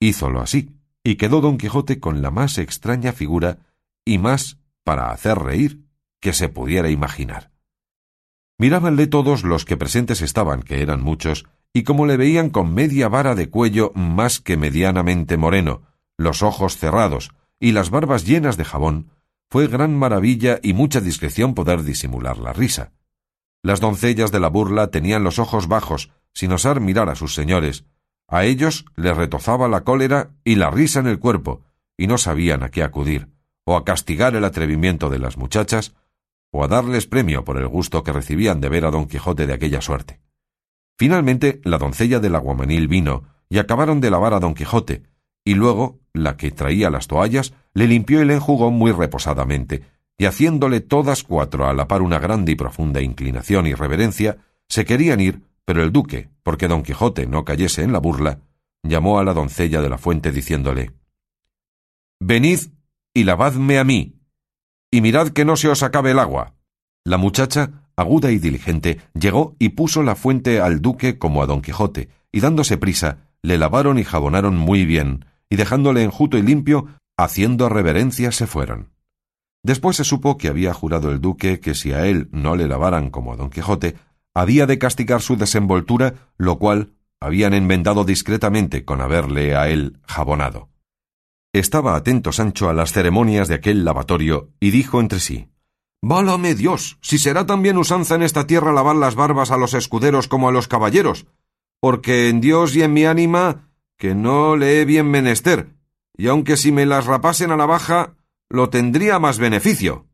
Hízolo 0.00 0.40
así, 0.40 0.75
y 1.06 1.14
quedó 1.14 1.40
don 1.40 1.56
Quijote 1.56 2.00
con 2.00 2.20
la 2.20 2.32
más 2.32 2.58
extraña 2.58 3.12
figura 3.12 3.58
y 4.04 4.18
más 4.18 4.58
para 4.82 5.12
hacer 5.12 5.38
reír 5.38 5.84
que 6.20 6.32
se 6.32 6.48
pudiera 6.48 6.90
imaginar. 6.90 7.52
Mirábanle 8.58 9.06
todos 9.06 9.44
los 9.44 9.64
que 9.64 9.76
presentes 9.76 10.20
estaban, 10.20 10.64
que 10.64 10.82
eran 10.82 11.00
muchos, 11.00 11.46
y 11.72 11.84
como 11.84 12.06
le 12.06 12.16
veían 12.16 12.50
con 12.50 12.74
media 12.74 13.08
vara 13.08 13.36
de 13.36 13.50
cuello 13.50 13.92
más 13.94 14.40
que 14.40 14.56
medianamente 14.56 15.36
moreno, 15.36 15.82
los 16.16 16.42
ojos 16.42 16.76
cerrados 16.76 17.30
y 17.60 17.70
las 17.70 17.90
barbas 17.90 18.26
llenas 18.26 18.56
de 18.56 18.64
jabón, 18.64 19.12
fue 19.48 19.68
gran 19.68 19.96
maravilla 19.96 20.58
y 20.60 20.72
mucha 20.72 21.00
discreción 21.00 21.54
poder 21.54 21.84
disimular 21.84 22.38
la 22.38 22.52
risa. 22.52 22.90
Las 23.62 23.78
doncellas 23.78 24.32
de 24.32 24.40
la 24.40 24.48
burla 24.48 24.90
tenían 24.90 25.22
los 25.22 25.38
ojos 25.38 25.68
bajos, 25.68 26.10
sin 26.34 26.50
osar 26.50 26.80
mirar 26.80 27.10
a 27.10 27.14
sus 27.14 27.32
señores. 27.32 27.84
A 28.28 28.44
ellos 28.44 28.84
les 28.96 29.16
retozaba 29.16 29.68
la 29.68 29.82
cólera 29.82 30.30
y 30.44 30.56
la 30.56 30.70
risa 30.70 31.00
en 31.00 31.06
el 31.06 31.18
cuerpo, 31.18 31.62
y 31.96 32.06
no 32.06 32.18
sabían 32.18 32.62
a 32.62 32.70
qué 32.70 32.82
acudir, 32.82 33.28
o 33.64 33.76
a 33.76 33.84
castigar 33.84 34.34
el 34.34 34.44
atrevimiento 34.44 35.10
de 35.10 35.18
las 35.18 35.36
muchachas, 35.36 35.94
o 36.50 36.64
a 36.64 36.68
darles 36.68 37.06
premio 37.06 37.44
por 37.44 37.58
el 37.58 37.68
gusto 37.68 38.02
que 38.02 38.12
recibían 38.12 38.60
de 38.60 38.68
ver 38.68 38.84
a 38.84 38.90
don 38.90 39.06
Quijote 39.06 39.46
de 39.46 39.52
aquella 39.52 39.80
suerte. 39.80 40.20
Finalmente 40.98 41.60
la 41.64 41.78
doncella 41.78 42.18
del 42.18 42.34
aguamanil 42.34 42.88
vino, 42.88 43.24
y 43.48 43.58
acabaron 43.58 44.00
de 44.00 44.10
lavar 44.10 44.34
a 44.34 44.40
don 44.40 44.54
Quijote, 44.54 45.04
y 45.44 45.54
luego 45.54 46.00
la 46.12 46.36
que 46.36 46.50
traía 46.50 46.90
las 46.90 47.06
toallas 47.06 47.54
le 47.74 47.86
limpió 47.86 48.22
y 48.22 48.24
le 48.24 48.34
enjugó 48.34 48.70
muy 48.70 48.90
reposadamente, 48.90 49.84
y 50.18 50.24
haciéndole 50.24 50.80
todas 50.80 51.22
cuatro 51.22 51.68
a 51.68 51.74
la 51.74 51.86
par 51.86 52.02
una 52.02 52.18
grande 52.18 52.52
y 52.52 52.54
profunda 52.56 53.00
inclinación 53.00 53.66
y 53.66 53.74
reverencia, 53.74 54.38
se 54.68 54.84
querían 54.84 55.20
ir, 55.20 55.42
pero 55.66 55.82
el 55.82 55.92
duque, 55.92 56.30
porque 56.42 56.68
don 56.68 56.82
Quijote 56.82 57.26
no 57.26 57.44
cayese 57.44 57.82
en 57.82 57.92
la 57.92 57.98
burla, 57.98 58.40
llamó 58.82 59.18
a 59.18 59.24
la 59.24 59.34
doncella 59.34 59.82
de 59.82 59.90
la 59.90 59.98
fuente 59.98 60.32
diciéndole 60.32 60.92
Venid 62.20 62.60
y 63.12 63.24
lavadme 63.24 63.78
a 63.78 63.84
mí, 63.84 64.16
y 64.90 65.00
mirad 65.02 65.28
que 65.28 65.44
no 65.44 65.56
se 65.56 65.68
os 65.68 65.82
acabe 65.82 66.12
el 66.12 66.18
agua. 66.18 66.54
La 67.04 67.18
muchacha, 67.18 67.90
aguda 67.96 68.30
y 68.30 68.38
diligente, 68.38 69.00
llegó 69.12 69.56
y 69.58 69.70
puso 69.70 70.02
la 70.02 70.14
fuente 70.14 70.60
al 70.60 70.80
duque 70.80 71.18
como 71.18 71.42
a 71.42 71.46
don 71.46 71.60
Quijote, 71.60 72.08
y 72.32 72.40
dándose 72.40 72.78
prisa, 72.78 73.28
le 73.42 73.58
lavaron 73.58 73.98
y 73.98 74.04
jabonaron 74.04 74.56
muy 74.56 74.84
bien, 74.84 75.26
y 75.50 75.56
dejándole 75.56 76.02
enjuto 76.02 76.38
y 76.38 76.42
limpio, 76.42 76.86
haciendo 77.16 77.68
reverencia 77.68 78.32
se 78.32 78.46
fueron. 78.46 78.92
Después 79.62 79.96
se 79.96 80.04
supo 80.04 80.36
que 80.36 80.48
había 80.48 80.72
jurado 80.72 81.10
el 81.10 81.20
duque 81.20 81.58
que 81.58 81.74
si 81.74 81.92
a 81.92 82.06
él 82.06 82.28
no 82.30 82.54
le 82.54 82.68
lavaran 82.68 83.10
como 83.10 83.32
a 83.32 83.36
don 83.36 83.50
Quijote, 83.50 83.96
había 84.36 84.66
de 84.66 84.78
castigar 84.78 85.22
su 85.22 85.38
desenvoltura, 85.38 86.28
lo 86.36 86.58
cual 86.58 86.92
habían 87.20 87.54
enmendado 87.54 88.04
discretamente 88.04 88.84
con 88.84 89.00
haberle 89.00 89.56
a 89.56 89.70
él 89.70 89.98
jabonado. 90.06 90.68
Estaba 91.54 91.96
atento 91.96 92.32
Sancho 92.32 92.68
a 92.68 92.74
las 92.74 92.92
ceremonias 92.92 93.48
de 93.48 93.54
aquel 93.54 93.86
lavatorio 93.86 94.50
y 94.60 94.72
dijo 94.72 95.00
entre 95.00 95.20
sí 95.20 95.48
Válame 96.02 96.54
Dios, 96.54 96.98
si 97.00 97.16
será 97.16 97.46
también 97.46 97.78
usanza 97.78 98.14
en 98.14 98.22
esta 98.22 98.46
tierra 98.46 98.74
lavar 98.74 98.96
las 98.96 99.14
barbas 99.14 99.50
a 99.50 99.56
los 99.56 99.72
escuderos 99.72 100.28
como 100.28 100.50
a 100.50 100.52
los 100.52 100.68
caballeros, 100.68 101.26
porque 101.80 102.28
en 102.28 102.42
Dios 102.42 102.76
y 102.76 102.82
en 102.82 102.92
mi 102.92 103.06
ánima 103.06 103.70
que 103.96 104.14
no 104.14 104.54
le 104.56 104.82
he 104.82 104.84
bien 104.84 105.10
menester, 105.10 105.70
y 106.14 106.26
aunque 106.26 106.58
si 106.58 106.72
me 106.72 106.84
las 106.84 107.06
rapasen 107.06 107.52
a 107.52 107.56
la 107.56 107.64
baja, 107.64 108.16
lo 108.50 108.68
tendría 108.68 109.18
más 109.18 109.38
beneficio. 109.38 110.08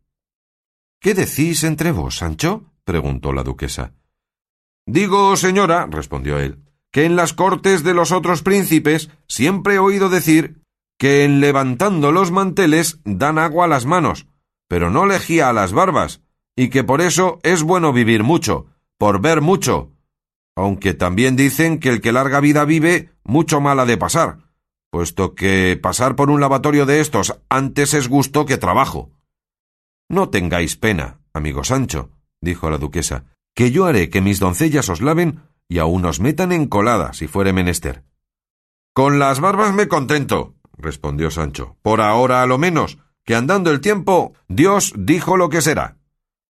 ¿Qué 1.00 1.12
decís 1.12 1.64
entre 1.64 1.90
vos, 1.90 2.18
Sancho? 2.18 2.70
preguntó 2.84 3.32
la 3.32 3.42
duquesa. 3.42 3.94
Digo, 4.86 5.36
señora, 5.36 5.86
respondió 5.90 6.38
él, 6.38 6.58
que 6.90 7.04
en 7.04 7.16
las 7.16 7.32
cortes 7.32 7.82
de 7.82 7.94
los 7.94 8.12
otros 8.12 8.42
príncipes 8.42 9.10
siempre 9.28 9.74
he 9.74 9.78
oído 9.78 10.08
decir 10.08 10.62
que 10.98 11.24
en 11.24 11.40
levantando 11.40 12.12
los 12.12 12.30
manteles 12.30 13.00
dan 13.04 13.38
agua 13.38 13.64
a 13.64 13.68
las 13.68 13.86
manos, 13.86 14.26
pero 14.68 14.90
no 14.90 15.06
lejía 15.06 15.48
a 15.48 15.52
las 15.52 15.72
barbas, 15.72 16.20
y 16.56 16.68
que 16.68 16.84
por 16.84 17.00
eso 17.00 17.38
es 17.42 17.62
bueno 17.62 17.92
vivir 17.92 18.22
mucho, 18.22 18.66
por 18.98 19.20
ver 19.20 19.40
mucho, 19.40 19.92
aunque 20.54 20.94
también 20.94 21.36
dicen 21.36 21.78
que 21.78 21.88
el 21.88 22.00
que 22.00 22.12
larga 22.12 22.40
vida 22.40 22.64
vive, 22.64 23.10
mucho 23.24 23.60
mal 23.60 23.80
ha 23.80 23.86
de 23.86 23.96
pasar, 23.96 24.38
puesto 24.90 25.34
que 25.34 25.78
pasar 25.82 26.14
por 26.14 26.30
un 26.30 26.40
lavatorio 26.40 26.86
de 26.86 27.00
estos 27.00 27.38
antes 27.48 27.94
es 27.94 28.08
gusto 28.08 28.44
que 28.44 28.58
trabajo. 28.58 29.10
No 30.10 30.28
tengáis 30.28 30.76
pena, 30.76 31.20
amigo 31.32 31.64
Sancho, 31.64 32.10
dijo 32.40 32.68
la 32.68 32.78
duquesa, 32.78 33.24
que 33.54 33.70
yo 33.70 33.86
haré 33.86 34.10
que 34.10 34.20
mis 34.20 34.40
doncellas 34.40 34.88
os 34.88 35.00
laven 35.00 35.42
y 35.68 35.78
aun 35.78 36.04
os 36.04 36.20
metan 36.20 36.52
en 36.52 36.66
colada 36.66 37.12
si 37.12 37.26
fuere 37.26 37.52
menester. 37.52 38.04
Con 38.92 39.18
las 39.18 39.40
barbas 39.40 39.72
me 39.74 39.88
contento, 39.88 40.54
respondió 40.76 41.30
Sancho, 41.30 41.76
por 41.82 42.00
ahora 42.00 42.42
a 42.42 42.46
lo 42.46 42.58
menos, 42.58 42.98
que 43.24 43.34
andando 43.34 43.70
el 43.70 43.80
tiempo, 43.80 44.34
Dios 44.48 44.92
dijo 44.96 45.36
lo 45.36 45.48
que 45.48 45.62
será. 45.62 45.96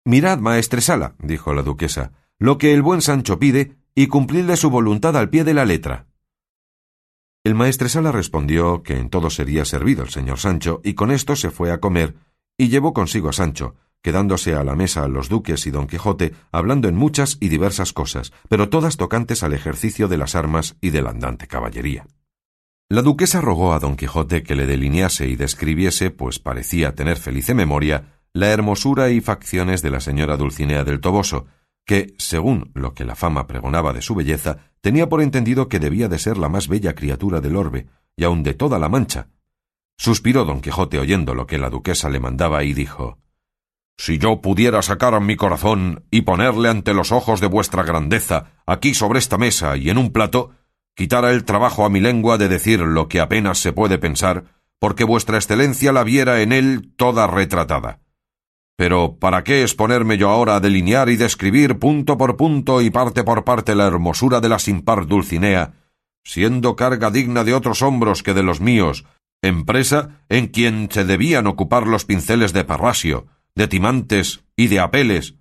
Mirad, 0.03 0.39
maestresala, 0.39 1.15
dijo 1.19 1.53
la 1.53 1.63
duquesa, 1.63 2.11
lo 2.37 2.57
que 2.57 2.73
el 2.73 2.81
buen 2.81 3.01
Sancho 3.01 3.39
pide, 3.39 3.77
y 3.95 4.07
cumplidle 4.07 4.57
su 4.57 4.69
voluntad 4.69 5.15
al 5.15 5.29
pie 5.29 5.43
de 5.43 5.53
la 5.53 5.65
letra. 5.65 6.07
El 7.43 7.55
maestresala 7.55 8.11
respondió 8.11 8.83
que 8.83 8.97
en 8.97 9.09
todo 9.09 9.29
sería 9.29 9.65
servido 9.65 10.03
el 10.03 10.09
señor 10.09 10.39
Sancho, 10.39 10.81
y 10.83 10.95
con 10.95 11.11
esto 11.11 11.35
se 11.35 11.51
fue 11.51 11.71
a 11.71 11.79
comer, 11.79 12.15
y 12.57 12.69
llevó 12.69 12.93
consigo 12.93 13.29
a 13.29 13.33
Sancho, 13.33 13.75
quedándose 14.05 14.53
a 14.53 14.63
la 14.63 14.75
mesa 14.75 15.07
los 15.07 15.29
duques 15.29 15.65
y 15.65 15.71
don 15.71 15.87
Quijote 15.87 16.35
hablando 16.51 16.87
en 16.87 16.95
muchas 16.95 17.39
y 17.39 17.49
diversas 17.49 17.91
cosas, 17.91 18.33
pero 18.49 18.69
todas 18.69 18.97
tocantes 18.97 19.41
al 19.41 19.51
ejercicio 19.53 20.07
de 20.07 20.19
las 20.19 20.35
armas 20.35 20.75
y 20.79 20.91
de 20.91 21.01
la 21.01 21.09
andante 21.09 21.47
caballería. 21.47 22.05
La 22.87 23.01
duquesa 23.01 23.41
rogó 23.41 23.73
a 23.73 23.79
don 23.79 23.95
Quijote 23.95 24.43
que 24.43 24.53
le 24.53 24.67
delinease 24.67 25.27
y 25.27 25.35
describiese, 25.35 26.11
pues 26.11 26.37
parecía 26.37 26.93
tener 26.93 27.17
felice 27.17 27.55
memoria, 27.55 28.19
la 28.31 28.49
hermosura 28.49 29.09
y 29.09 29.21
facciones 29.21 29.81
de 29.81 29.89
la 29.89 29.99
señora 29.99 30.37
Dulcinea 30.37 30.83
del 30.83 30.99
Toboso, 30.99 31.47
que, 31.83 32.13
según 32.19 32.69
lo 32.75 32.93
que 32.93 33.05
la 33.05 33.15
fama 33.15 33.47
pregonaba 33.47 33.91
de 33.91 34.03
su 34.03 34.13
belleza, 34.13 34.69
tenía 34.81 35.09
por 35.09 35.23
entendido 35.23 35.67
que 35.67 35.79
debía 35.79 36.09
de 36.09 36.19
ser 36.19 36.37
la 36.37 36.47
más 36.47 36.67
bella 36.67 36.93
criatura 36.93 37.41
del 37.41 37.55
orbe, 37.55 37.87
y 38.15 38.23
aun 38.23 38.43
de 38.43 38.53
toda 38.53 38.77
la 38.77 38.87
mancha. 38.87 39.29
Suspiró 39.97 40.45
don 40.45 40.61
Quijote 40.61 40.99
oyendo 40.99 41.33
lo 41.33 41.47
que 41.47 41.57
la 41.57 41.71
duquesa 41.71 42.11
le 42.11 42.19
mandaba 42.19 42.63
y 42.63 42.75
dijo 42.75 43.17
Si 43.97 44.17
yo 44.17 44.41
pudiera 44.41 44.81
sacar 44.81 45.13
a 45.13 45.19
mi 45.19 45.35
corazón 45.35 46.03
y 46.11 46.21
ponerle 46.21 46.69
ante 46.69 46.93
los 46.93 47.11
ojos 47.11 47.39
de 47.39 47.47
vuestra 47.47 47.83
grandeza, 47.83 48.51
aquí 48.65 48.93
sobre 48.93 49.19
esta 49.19 49.37
mesa 49.37 49.77
y 49.77 49.89
en 49.89 49.97
un 49.97 50.11
plato, 50.11 50.51
quitara 50.95 51.31
el 51.31 51.45
trabajo 51.45 51.85
a 51.85 51.89
mi 51.89 51.99
lengua 51.99 52.37
de 52.37 52.49
decir 52.49 52.79
lo 52.81 53.07
que 53.07 53.21
apenas 53.21 53.59
se 53.59 53.73
puede 53.73 53.97
pensar, 53.97 54.45
porque 54.79 55.03
vuestra 55.03 55.37
excelencia 55.37 55.91
la 55.91 56.03
viera 56.03 56.41
en 56.41 56.51
él 56.51 56.93
toda 56.97 57.27
retratada. 57.27 57.99
Pero 58.77 59.17
¿para 59.19 59.43
qué 59.43 59.61
exponerme 59.61 60.17
yo 60.17 60.29
ahora 60.29 60.57
a 60.57 60.59
delinear 60.59 61.09
y 61.09 61.15
describir 61.15 61.79
punto 61.79 62.17
por 62.17 62.35
punto 62.35 62.81
y 62.81 62.89
parte 62.89 63.23
por 63.23 63.45
parte 63.45 63.73
la 63.73 63.87
hermosura 63.87 64.41
de 64.41 64.49
la 64.49 64.59
sin 64.59 64.81
par 64.81 65.07
Dulcinea, 65.07 65.73
siendo 66.25 66.75
carga 66.75 67.11
digna 67.11 67.45
de 67.45 67.53
otros 67.53 67.81
hombros 67.81 68.21
que 68.21 68.33
de 68.33 68.43
los 68.43 68.59
míos, 68.59 69.05
empresa 69.41 70.21
en 70.27 70.47
quien 70.47 70.89
se 70.91 71.05
debían 71.05 71.47
ocupar 71.47 71.87
los 71.87 72.03
pinceles 72.03 72.51
de 72.51 72.65
Parrasio, 72.65 73.27
de 73.55 73.67
Timantes 73.67 74.43
y 74.55 74.67
de 74.67 74.79
Apeles, 74.79 75.35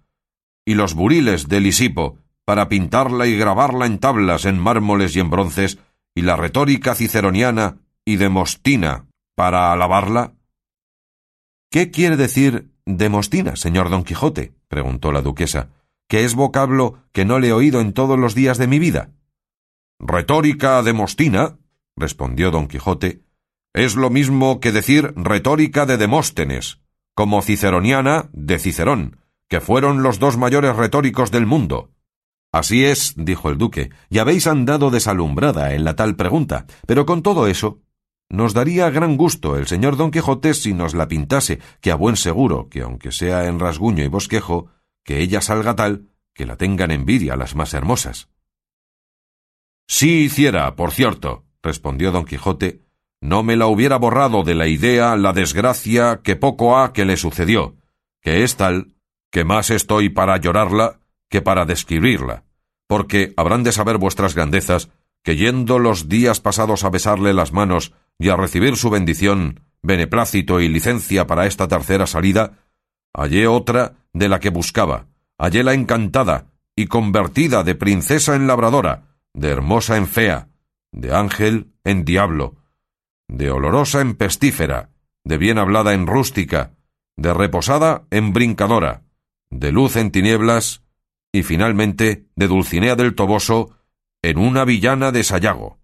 y 0.65 0.75
los 0.75 0.95
buriles 0.95 1.49
de 1.49 1.61
Lisipo, 1.61 2.19
para 2.45 2.69
pintarla 2.69 3.27
y 3.27 3.37
grabarla 3.37 3.87
en 3.87 3.99
tablas, 3.99 4.45
en 4.45 4.59
mármoles 4.59 5.17
y 5.17 5.21
en 5.21 5.31
bronces, 5.31 5.79
y 6.15 6.23
la 6.23 6.37
retórica 6.37 6.95
ciceroniana 6.95 7.79
y 8.05 8.17
demostina 8.17 9.07
para 9.35 9.73
alabarla? 9.73 10.35
¿Qué 11.71 11.91
quiere 11.91 12.17
decir 12.17 12.71
demostina, 12.87 13.57
señor 13.57 13.91
don 13.91 14.05
Quijote? 14.05 14.55
preguntó 14.69 15.11
la 15.11 15.23
duquesa, 15.23 15.71
que 16.09 16.25
es 16.25 16.35
vocablo 16.35 17.03
que 17.13 17.25
no 17.25 17.39
le 17.39 17.49
he 17.49 17.53
oído 17.53 17.81
en 17.81 17.93
todos 17.93 18.19
los 18.19 18.35
días 18.35 18.59
de 18.59 18.69
mi 18.69 18.79
vida. 18.79 19.11
Retórica 19.99 20.83
demostina, 20.83 21.59
respondió 21.97 22.51
don 22.51 22.69
Quijote, 22.69 23.23
es 23.73 23.97
lo 23.97 24.11
mismo 24.11 24.61
que 24.61 24.71
decir 24.71 25.13
retórica 25.17 25.85
de 25.85 25.97
Demóstenes, 25.97 26.81
como 27.15 27.43
ciceroniana 27.43 28.29
de 28.33 28.59
Cicerón, 28.59 29.19
que 29.49 29.61
fueron 29.61 30.03
los 30.03 30.19
dos 30.19 30.37
mayores 30.37 30.77
retóricos 30.77 31.31
del 31.31 31.47
mundo. 31.47 31.93
Así 32.53 32.85
es, 32.85 33.15
dijo 33.17 33.51
el 33.51 33.59
duque, 33.59 33.91
y 34.09 34.19
habéis 34.19 34.47
andado 34.47 34.91
desalumbrada 34.91 35.75
en 35.75 35.85
la 35.85 35.97
tal 35.97 36.17
pregunta, 36.17 36.67
pero 36.87 37.07
con 37.07 37.23
todo 37.23 37.47
eso, 37.47 37.81
nos 38.29 38.55
daría 38.55 38.91
gran 38.91 39.17
gusto 39.17 39.57
el 39.57 39.67
señor 39.67 39.97
don 39.97 40.11
Quijote 40.11 40.55
si 40.55 40.73
nos 40.73 40.95
la 40.95 41.09
pintase, 41.09 41.61
que 41.81 41.91
a 41.91 41.97
buen 41.97 42.17
seguro, 42.17 42.69
que 42.69 42.83
aunque 42.83 43.13
sea 43.13 43.47
en 43.47 43.59
rasguño 43.59 44.03
y 44.05 44.09
bosquejo, 44.09 44.71
que 45.05 45.21
ella 45.21 45.41
salga 45.41 45.77
tal, 45.77 46.09
que 46.33 46.47
la 46.47 46.57
tengan 46.57 46.91
envidia 46.91 47.37
las 47.37 47.55
más 47.55 47.75
hermosas. 47.75 48.29
Sí 49.87 50.25
hiciera, 50.25 50.75
por 50.77 50.93
cierto, 50.93 51.45
respondió 51.63 52.11
don 52.13 52.25
Quijote, 52.25 52.84
no 53.25 53.43
me 53.43 53.57
la 53.57 53.69
hubiera 53.69 53.97
borrado 53.97 54.43
de 54.43 54.55
la 54.55 54.67
idea 54.67 55.17
la 55.17 55.33
desgracia 55.33 56.21
que 56.23 56.37
poco 56.37 56.77
ha 56.77 56.93
que 56.93 57.07
le 57.07 57.17
sucedió, 57.17 57.75
que 58.21 58.45
es 58.45 58.57
tal 58.57 58.97
que 59.31 59.45
más 59.45 59.71
estoy 59.71 60.11
para 60.11 60.37
llorarla 60.37 61.01
que 61.31 61.41
para 61.41 61.65
describirla, 61.65 62.45
porque 62.87 63.33
habrán 63.39 63.63
de 63.63 63.73
saber 63.73 63.97
vuestras 63.97 64.35
grandezas 64.35 64.91
que 65.23 65.37
yendo 65.37 65.79
los 65.79 66.11
días 66.11 66.41
pasados 66.41 66.85
a 66.85 66.91
besarle 66.91 67.33
las 67.33 67.55
manos 67.55 67.95
y 68.19 68.29
a 68.29 68.37
recibir 68.37 68.77
su 68.77 68.91
bendición, 68.91 69.61
beneplácito 69.81 70.61
y 70.61 70.69
licencia 70.69 71.27
para 71.27 71.47
esta 71.47 71.67
tercera 71.67 72.07
salida, 72.07 72.59
hallé 73.15 73.47
otra 73.47 73.95
de 74.13 74.29
la 74.29 74.39
que 74.39 74.51
buscaba, 74.51 75.07
halléla 75.39 75.73
encantada 75.73 76.49
y 76.77 76.89
convertida 76.89 77.65
de 77.65 77.75
princesa 77.75 78.37
en 78.37 78.47
labradora, 78.47 79.17
de 79.33 79.49
hermosa 79.49 79.97
en 79.97 80.09
fea, 80.09 80.49
de 80.93 81.15
ángel 81.15 81.73
en 81.85 82.05
diablo, 82.05 82.57
de 83.29 83.51
olorosa 83.51 84.01
en 84.01 84.15
pestífera, 84.15 84.91
de 85.25 85.39
bien 85.39 85.59
hablada 85.59 85.95
en 85.95 86.07
rústica, 86.07 86.75
de 87.17 87.33
reposada 87.33 88.07
en 88.11 88.33
brincadora, 88.33 89.05
de 89.51 89.73
luz 89.73 89.97
en 89.97 90.11
tinieblas, 90.11 90.83
y 91.33 91.43
finalmente 91.43 92.27
de 92.37 92.47
Dulcinea 92.47 92.97
del 92.97 93.15
Toboso 93.15 93.77
en 94.23 94.39
una 94.39 94.65
villana 94.65 95.11
de 95.11 95.25
Sayago. 95.25 95.81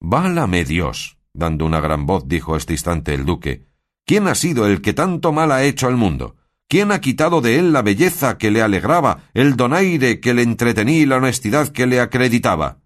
Válame 0.00 0.64
Dios, 0.64 1.18
dando 1.32 1.66
una 1.66 1.80
gran 1.80 2.06
voz, 2.06 2.26
dijo 2.26 2.56
este 2.56 2.72
instante 2.72 3.14
el 3.14 3.24
duque. 3.24 3.66
¿Quién 4.06 4.26
ha 4.26 4.34
sido 4.34 4.66
el 4.66 4.82
que 4.82 4.92
tanto 4.92 5.32
mal 5.32 5.52
ha 5.52 5.64
hecho 5.64 5.86
al 5.86 5.96
mundo? 5.96 6.36
¿Quién 6.68 6.92
ha 6.92 7.00
quitado 7.00 7.40
de 7.40 7.58
él 7.58 7.72
la 7.72 7.82
belleza 7.82 8.38
que 8.38 8.50
le 8.50 8.62
alegraba, 8.62 9.28
el 9.34 9.56
donaire 9.56 10.20
que 10.20 10.34
le 10.34 10.42
entretenía 10.42 10.98
y 10.98 11.06
la 11.06 11.16
honestidad 11.16 11.68
que 11.68 11.86
le 11.86 12.00
acreditaba? 12.00 12.80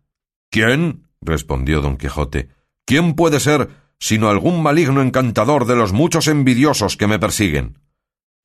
¿Quién? 0.51 1.09
respondió 1.21 1.81
don 1.81 1.97
Quijote. 1.97 2.51
¿Quién 2.89 3.13
puede 3.13 3.39
ser 3.39 3.69
sino 4.01 4.31
algún 4.31 4.63
maligno 4.63 5.03
encantador 5.03 5.67
de 5.67 5.77
los 5.77 5.93
muchos 5.93 6.27
envidiosos 6.27 6.97
que 6.97 7.07
me 7.07 7.19
persiguen? 7.19 7.81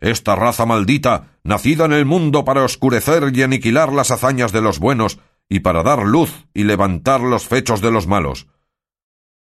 Esta 0.02 0.36
raza 0.36 0.66
maldita, 0.66 1.38
nacida 1.46 1.86
en 1.86 1.94
el 1.94 2.04
mundo 2.04 2.44
para 2.44 2.66
oscurecer 2.66 3.32
y 3.34 3.42
aniquilar 3.42 3.94
las 3.94 4.12
hazañas 4.12 4.52
de 4.52 4.60
los 4.60 4.80
buenos, 4.80 5.20
y 5.48 5.62
para 5.62 5.82
dar 5.82 6.04
luz 6.04 6.46
y 6.54 6.66
levantar 6.66 7.22
los 7.22 7.48
fechos 7.48 7.80
de 7.80 7.92
los 7.92 8.06
malos. 8.06 8.48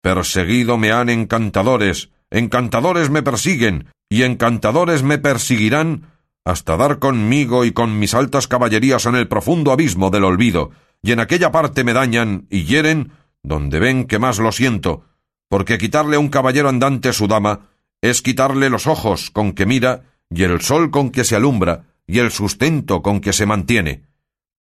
Perseguido 0.02 0.76
me 0.76 0.92
han 0.92 1.08
encantadores, 1.08 2.10
encantadores 2.30 3.08
me 3.08 3.22
persiguen, 3.22 3.88
y 4.10 4.24
encantadores 4.24 5.02
me 5.02 5.16
perseguirán, 5.16 6.12
hasta 6.44 6.76
dar 6.76 6.98
conmigo 6.98 7.64
y 7.64 7.72
con 7.72 7.98
mis 7.98 8.12
altas 8.12 8.46
caballerías 8.46 9.06
en 9.06 9.14
el 9.14 9.26
profundo 9.26 9.72
abismo 9.72 10.10
del 10.10 10.24
olvido, 10.24 10.70
y 11.00 11.12
en 11.12 11.20
aquella 11.20 11.50
parte 11.50 11.82
me 11.82 11.94
dañan 11.94 12.46
y 12.50 12.64
hieren 12.64 13.12
donde 13.42 13.78
ven 13.78 14.04
que 14.04 14.18
más 14.18 14.38
lo 14.38 14.52
siento, 14.52 15.04
porque 15.48 15.78
quitarle 15.78 16.16
a 16.16 16.20
un 16.20 16.28
caballero 16.28 16.68
andante 16.68 17.12
su 17.12 17.26
dama 17.26 17.68
es 18.00 18.22
quitarle 18.22 18.70
los 18.70 18.86
ojos 18.86 19.30
con 19.30 19.52
que 19.52 19.66
mira, 19.66 20.04
y 20.30 20.42
el 20.44 20.60
sol 20.60 20.90
con 20.90 21.10
que 21.10 21.24
se 21.24 21.36
alumbra, 21.36 21.84
y 22.06 22.18
el 22.18 22.30
sustento 22.30 23.02
con 23.02 23.20
que 23.20 23.32
se 23.32 23.46
mantiene. 23.46 24.02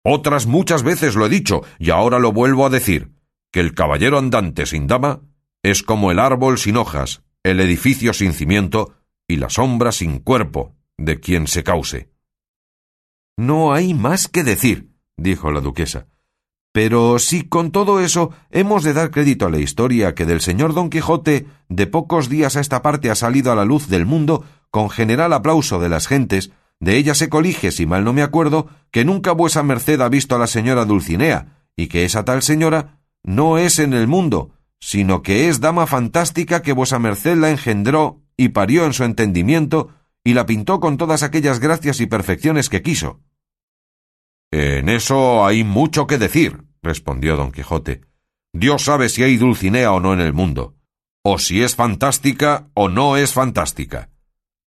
Otras 0.03 0.47
muchas 0.47 0.83
veces 0.83 1.15
lo 1.15 1.25
he 1.25 1.29
dicho, 1.29 1.61
y 1.79 1.89
ahora 1.89 2.19
lo 2.19 2.31
vuelvo 2.31 2.65
a 2.65 2.69
decir, 2.69 3.11
que 3.51 3.59
el 3.59 3.73
caballero 3.73 4.17
andante 4.17 4.65
sin 4.65 4.87
dama 4.87 5.21
es 5.63 5.83
como 5.83 6.11
el 6.11 6.19
árbol 6.19 6.57
sin 6.57 6.77
hojas, 6.77 7.23
el 7.43 7.59
edificio 7.59 8.13
sin 8.13 8.33
cimiento 8.33 8.95
y 9.27 9.37
la 9.37 9.49
sombra 9.49 9.91
sin 9.91 10.19
cuerpo 10.19 10.75
de 10.97 11.19
quien 11.19 11.47
se 11.47 11.63
cause. 11.63 12.09
No 13.37 13.73
hay 13.73 13.93
más 13.93 14.27
que 14.27 14.43
decir, 14.43 14.91
dijo 15.17 15.51
la 15.51 15.61
duquesa. 15.61 16.07
Pero 16.71 17.19
si 17.19 17.43
con 17.43 17.71
todo 17.71 17.99
eso 17.99 18.31
hemos 18.49 18.83
de 18.83 18.93
dar 18.93 19.11
crédito 19.11 19.45
a 19.45 19.49
la 19.49 19.59
historia 19.59 20.15
que 20.15 20.25
del 20.25 20.39
señor 20.39 20.73
Don 20.73 20.89
Quijote 20.89 21.47
de 21.67 21.87
pocos 21.87 22.29
días 22.29 22.55
a 22.55 22.61
esta 22.61 22.81
parte 22.81 23.11
ha 23.11 23.15
salido 23.15 23.51
a 23.51 23.55
la 23.55 23.65
luz 23.65 23.87
del 23.89 24.05
mundo 24.05 24.45
con 24.69 24.89
general 24.89 25.33
aplauso 25.33 25.79
de 25.79 25.89
las 25.89 26.07
gentes, 26.07 26.51
de 26.79 26.97
ella 26.97 27.13
se 27.13 27.29
colige, 27.29 27.71
si 27.71 27.85
mal 27.85 28.03
no 28.05 28.13
me 28.13 28.23
acuerdo, 28.23 28.67
que 28.89 29.05
nunca 29.05 29.33
vuesa 29.33 29.63
merced 29.63 29.99
ha 30.01 30.09
visto 30.09 30.35
a 30.35 30.39
la 30.39 30.47
señora 30.47 30.85
Dulcinea, 30.85 31.57
y 31.75 31.87
que 31.87 32.05
esa 32.05 32.25
tal 32.25 32.41
señora 32.41 32.99
no 33.21 33.57
es 33.57 33.77
en 33.77 33.93
el 33.93 34.07
mundo, 34.07 34.51
sino 34.79 35.21
que 35.21 35.49
es 35.49 35.59
dama 35.59 35.85
fantástica 35.85 36.61
que 36.61 36.73
vuesa 36.73 36.97
merced 36.97 37.37
la 37.37 37.51
engendró 37.51 38.21
y 38.35 38.49
parió 38.49 38.85
en 38.85 38.93
su 38.93 39.03
entendimiento, 39.03 39.89
y 40.23 40.33
la 40.33 40.45
pintó 40.45 40.79
con 40.79 40.97
todas 40.97 41.21
aquellas 41.21 41.59
gracias 41.59 41.99
y 41.99 42.07
perfecciones 42.07 42.69
que 42.69 42.81
quiso. 42.81 43.19
En 44.51 44.89
eso 44.89 45.45
hay 45.45 45.63
mucho 45.63 46.07
que 46.07 46.17
decir, 46.17 46.63
respondió 46.81 47.37
don 47.37 47.51
Quijote. 47.51 48.01
Dios 48.53 48.83
sabe 48.83 49.09
si 49.09 49.23
hay 49.23 49.37
Dulcinea 49.37 49.91
o 49.93 49.99
no 49.99 50.13
en 50.13 50.19
el 50.19 50.33
mundo, 50.33 50.75
o 51.23 51.39
si 51.39 51.63
es 51.63 51.75
fantástica 51.75 52.67
o 52.73 52.89
no 52.89 53.17
es 53.17 53.33
fantástica. 53.33 54.09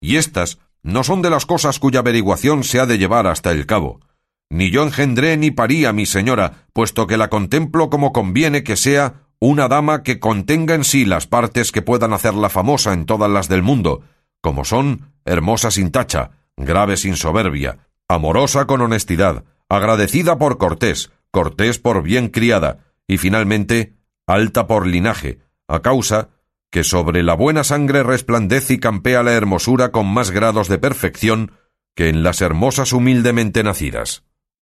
Y 0.02 0.18
estas 0.18 0.60
no 0.84 1.04
son 1.04 1.22
de 1.22 1.30
las 1.30 1.46
cosas 1.46 1.80
cuya 1.80 2.00
averiguación 2.00 2.63
se 2.63 2.80
ha 2.80 2.86
de 2.86 2.98
llevar 2.98 3.26
hasta 3.26 3.52
el 3.52 3.66
cabo. 3.66 4.02
Ni 4.50 4.70
yo 4.70 4.84
engendré 4.84 5.38
ni 5.38 5.50
parí 5.50 5.86
a 5.86 5.94
mi 5.94 6.06
señora, 6.06 6.68
puesto 6.74 7.08
que 7.08 7.18
la 7.18 7.30
contemplo 7.30 7.89
como 7.89 8.12
conviene 8.12 8.63
que 8.63 8.76
sea 8.76 9.24
una 9.39 9.68
dama 9.68 10.04
que 10.04 10.20
contenga 10.20 10.76
en 10.76 10.84
sí 10.84 11.06
las 11.06 11.26
partes 11.26 11.72
que 11.72 11.82
puedan 11.82 12.13
hacerla 12.13 12.50
famosa 12.50 12.94
en 12.94 13.06
todas 13.06 13.32
las 13.32 13.48
del 13.48 13.63
mundo, 13.63 14.04
como 14.42 14.66
son 14.66 15.13
hermosa 15.26 15.72
sin 15.72 15.92
tacha, 15.92 16.32
grave 16.58 16.98
sin 16.98 17.16
soberbia, 17.16 17.80
amorosa 18.08 18.68
con 18.68 18.82
honestidad, 18.82 19.44
agradecida 19.70 20.38
por 20.38 20.58
cortés, 20.58 21.12
cortés 21.34 21.80
por 21.80 22.04
bien 22.04 22.30
criada, 22.30 22.86
y 23.08 23.17
finalmente 23.17 23.96
alta 24.28 24.67
por 24.67 24.86
linaje, 24.86 25.39
a 25.67 25.82
causa 25.82 26.30
que 26.69 26.84
sobre 26.84 27.24
la 27.24 27.34
buena 27.34 27.63
sangre 27.63 28.04
resplandece 28.04 28.76
y 28.76 28.80
campea 28.80 29.24
la 29.24 29.34
hermosura 29.34 29.91
con 29.91 30.06
más 30.08 30.30
grados 30.30 30.67
de 30.69 30.78
perfección 30.78 31.52
que 31.96 32.10
en 32.10 32.22
las 32.22 32.41
hermosas 32.41 32.93
humildemente 32.93 33.63
nacidas. 33.63 34.24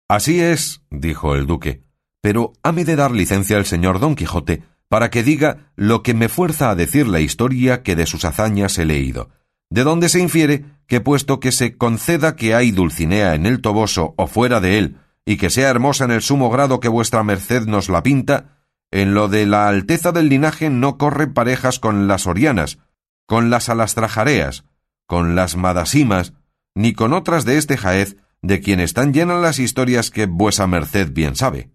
Así 0.06 0.40
es, 0.40 0.82
dijo 0.90 1.34
el 1.34 1.46
duque, 1.46 1.82
pero 2.20 2.52
hame 2.62 2.84
de 2.84 2.96
dar 2.96 3.12
licencia 3.12 3.56
al 3.56 3.64
señor 3.64 3.98
don 3.98 4.14
Quijote 4.14 4.62
para 4.88 5.08
que 5.08 5.22
diga 5.22 5.72
lo 5.76 6.02
que 6.02 6.12
me 6.12 6.28
fuerza 6.28 6.68
a 6.68 6.74
decir 6.74 7.08
la 7.08 7.20
historia 7.20 7.82
que 7.82 7.96
de 7.96 8.06
sus 8.06 8.26
hazañas 8.26 8.76
he 8.78 8.84
leído, 8.84 9.30
de 9.70 9.82
donde 9.82 10.10
se 10.10 10.20
infiere 10.20 10.64
que 10.86 11.00
puesto 11.00 11.40
que 11.40 11.52
se 11.52 11.78
conceda 11.78 12.36
que 12.36 12.54
hay 12.54 12.70
Dulcinea 12.70 13.34
en 13.34 13.46
el 13.46 13.62
Toboso 13.62 14.14
o 14.18 14.26
fuera 14.26 14.60
de 14.60 14.78
él, 14.78 14.96
y 15.24 15.36
que 15.36 15.50
sea 15.50 15.68
hermosa 15.68 16.04
en 16.04 16.10
el 16.10 16.22
sumo 16.22 16.50
grado 16.50 16.80
que 16.80 16.88
vuestra 16.88 17.22
merced 17.22 17.66
nos 17.66 17.88
la 17.88 18.02
pinta, 18.02 18.64
en 18.90 19.14
lo 19.14 19.28
de 19.28 19.46
la 19.46 19.68
alteza 19.68 20.12
del 20.12 20.28
linaje 20.28 20.70
no 20.70 20.98
corre 20.98 21.28
parejas 21.28 21.78
con 21.78 22.08
las 22.08 22.26
orianas, 22.26 22.78
con 23.26 23.50
las 23.50 23.68
alastrajareas, 23.68 24.64
con 25.06 25.34
las 25.36 25.56
madasimas, 25.56 26.32
ni 26.74 26.92
con 26.92 27.12
otras 27.12 27.44
de 27.44 27.58
este 27.58 27.76
jaez, 27.76 28.16
de 28.42 28.60
quien 28.60 28.80
están 28.80 29.12
llenas 29.12 29.40
las 29.40 29.58
historias 29.58 30.10
que 30.10 30.26
vuesa 30.26 30.66
merced 30.66 31.12
bien 31.12 31.36
sabe. 31.36 31.70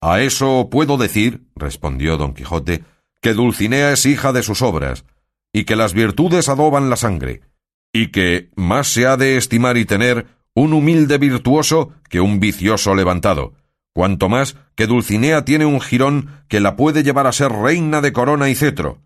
A 0.00 0.20
eso 0.20 0.68
puedo 0.70 0.96
decir, 0.96 1.46
respondió 1.56 2.16
don 2.16 2.34
Quijote, 2.34 2.84
que 3.20 3.34
Dulcinea 3.34 3.92
es 3.92 4.06
hija 4.06 4.32
de 4.32 4.42
sus 4.42 4.62
obras, 4.62 5.04
y 5.52 5.64
que 5.64 5.76
las 5.76 5.94
virtudes 5.94 6.48
adoban 6.48 6.90
la 6.90 6.96
sangre, 6.96 7.42
y 7.92 8.08
que 8.08 8.50
más 8.54 8.88
se 8.88 9.06
ha 9.06 9.16
de 9.16 9.36
estimar 9.36 9.76
y 9.76 9.84
tener 9.84 10.26
un 10.54 10.72
humilde 10.72 11.18
virtuoso 11.18 11.92
que 12.08 12.20
un 12.20 12.40
vicioso 12.40 12.94
levantado, 12.94 13.54
cuanto 13.92 14.28
más 14.28 14.56
que 14.74 14.86
Dulcinea 14.86 15.44
tiene 15.44 15.66
un 15.66 15.80
jirón 15.80 16.42
que 16.48 16.60
la 16.60 16.76
puede 16.76 17.02
llevar 17.02 17.26
a 17.26 17.32
ser 17.32 17.52
reina 17.52 18.00
de 18.00 18.12
corona 18.12 18.48
y 18.48 18.54
cetro, 18.54 19.00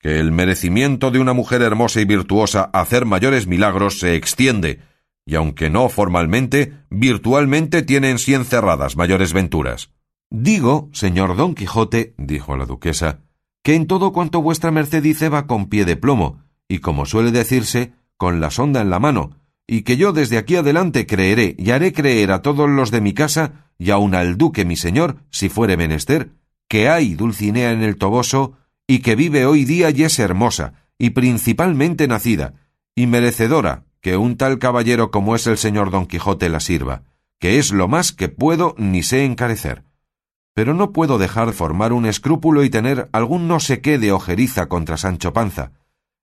que 0.00 0.20
el 0.20 0.32
merecimiento 0.32 1.10
de 1.10 1.18
una 1.18 1.32
mujer 1.32 1.62
hermosa 1.62 2.00
y 2.00 2.04
virtuosa 2.04 2.70
hacer 2.72 3.04
mayores 3.04 3.46
milagros 3.46 3.98
se 3.98 4.14
extiende, 4.14 4.80
y 5.26 5.34
aunque 5.34 5.70
no 5.70 5.88
formalmente, 5.88 6.74
virtualmente 6.90 7.82
tiene 7.82 8.10
en 8.10 8.18
sí 8.18 8.34
encerradas 8.34 8.96
mayores 8.96 9.32
venturas. 9.32 9.90
Digo, 10.30 10.88
señor 10.92 11.36
Don 11.36 11.54
Quijote, 11.54 12.14
dijo 12.16 12.56
la 12.56 12.66
duquesa, 12.66 13.20
que 13.62 13.74
en 13.74 13.86
todo 13.86 14.12
cuanto 14.12 14.40
vuestra 14.40 14.70
merced 14.70 15.02
dice 15.02 15.28
va 15.28 15.46
con 15.46 15.68
pie 15.68 15.84
de 15.84 15.96
plomo, 15.96 16.42
y 16.68 16.78
como 16.78 17.06
suele 17.06 17.32
decirse, 17.32 17.92
con 18.16 18.40
la 18.40 18.50
sonda 18.50 18.80
en 18.80 18.90
la 18.90 18.98
mano, 18.98 19.37
y 19.68 19.82
que 19.82 19.96
yo 19.96 20.12
desde 20.12 20.38
aquí 20.38 20.56
adelante 20.56 21.06
creeré 21.06 21.54
y 21.56 21.70
haré 21.70 21.92
creer 21.92 22.32
a 22.32 22.42
todos 22.42 22.68
los 22.68 22.90
de 22.90 23.00
mi 23.00 23.14
casa, 23.14 23.70
y 23.78 23.90
aun 23.90 24.16
al 24.16 24.36
duque 24.36 24.64
mi 24.64 24.74
señor, 24.74 25.18
si 25.30 25.48
fuere 25.48 25.76
menester, 25.76 26.30
que 26.66 26.88
hay 26.88 27.14
Dulcinea 27.14 27.70
en 27.70 27.84
el 27.84 27.96
Toboso, 27.96 28.58
y 28.88 28.98
que 28.98 29.14
vive 29.14 29.46
hoy 29.46 29.64
día 29.64 29.90
y 29.90 30.02
es 30.02 30.18
hermosa, 30.18 30.72
y 30.98 31.10
principalmente 31.10 32.08
nacida, 32.08 32.54
y 32.96 33.06
merecedora 33.06 33.84
que 34.00 34.16
un 34.16 34.36
tal 34.36 34.58
caballero 34.58 35.12
como 35.12 35.36
es 35.36 35.46
el 35.46 35.58
señor 35.58 35.92
Don 35.92 36.06
Quijote 36.06 36.48
la 36.48 36.58
sirva, 36.58 37.04
que 37.38 37.60
es 37.60 37.70
lo 37.70 37.86
más 37.86 38.12
que 38.12 38.28
puedo 38.28 38.74
ni 38.78 39.04
sé 39.04 39.24
encarecer 39.24 39.84
pero 40.58 40.74
no 40.74 40.90
puedo 40.90 41.18
dejar 41.18 41.52
formar 41.52 41.92
un 41.92 42.04
escrúpulo 42.04 42.64
y 42.64 42.68
tener 42.68 43.08
algún 43.12 43.46
no 43.46 43.60
sé 43.60 43.80
qué 43.80 43.96
de 43.96 44.10
ojeriza 44.10 44.66
contra 44.66 44.96
Sancho 44.96 45.32
Panza. 45.32 45.70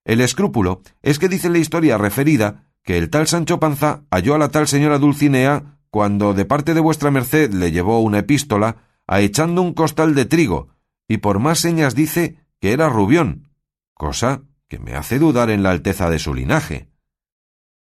El 0.04 0.20
escrúpulo 0.20 0.82
es 1.00 1.18
que 1.18 1.30
dice 1.30 1.48
la 1.48 1.56
historia 1.56 1.96
referida 1.96 2.65
que 2.86 2.96
el 2.96 3.10
tal 3.10 3.26
Sancho 3.26 3.58
Panza 3.58 4.04
halló 4.12 4.36
a 4.36 4.38
la 4.38 4.48
tal 4.50 4.68
señora 4.68 4.98
Dulcinea 4.98 5.80
cuando 5.90 6.34
de 6.34 6.44
parte 6.44 6.72
de 6.72 6.80
vuestra 6.80 7.10
merced 7.10 7.52
le 7.52 7.72
llevó 7.72 8.00
una 8.00 8.20
epístola, 8.20 8.76
echando 9.08 9.60
un 9.60 9.74
costal 9.74 10.14
de 10.14 10.24
trigo, 10.24 10.68
y 11.08 11.18
por 11.18 11.40
más 11.40 11.58
señas 11.58 11.96
dice 11.96 12.38
que 12.60 12.72
era 12.72 12.88
Rubión, 12.88 13.50
cosa 13.92 14.42
que 14.68 14.78
me 14.78 14.94
hace 14.94 15.18
dudar 15.18 15.50
en 15.50 15.64
la 15.64 15.70
alteza 15.72 16.08
de 16.10 16.20
su 16.20 16.32
linaje. 16.32 16.88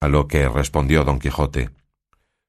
A 0.02 0.08
lo 0.08 0.28
que 0.28 0.50
respondió 0.50 1.04
don 1.04 1.20
Quijote 1.20 1.70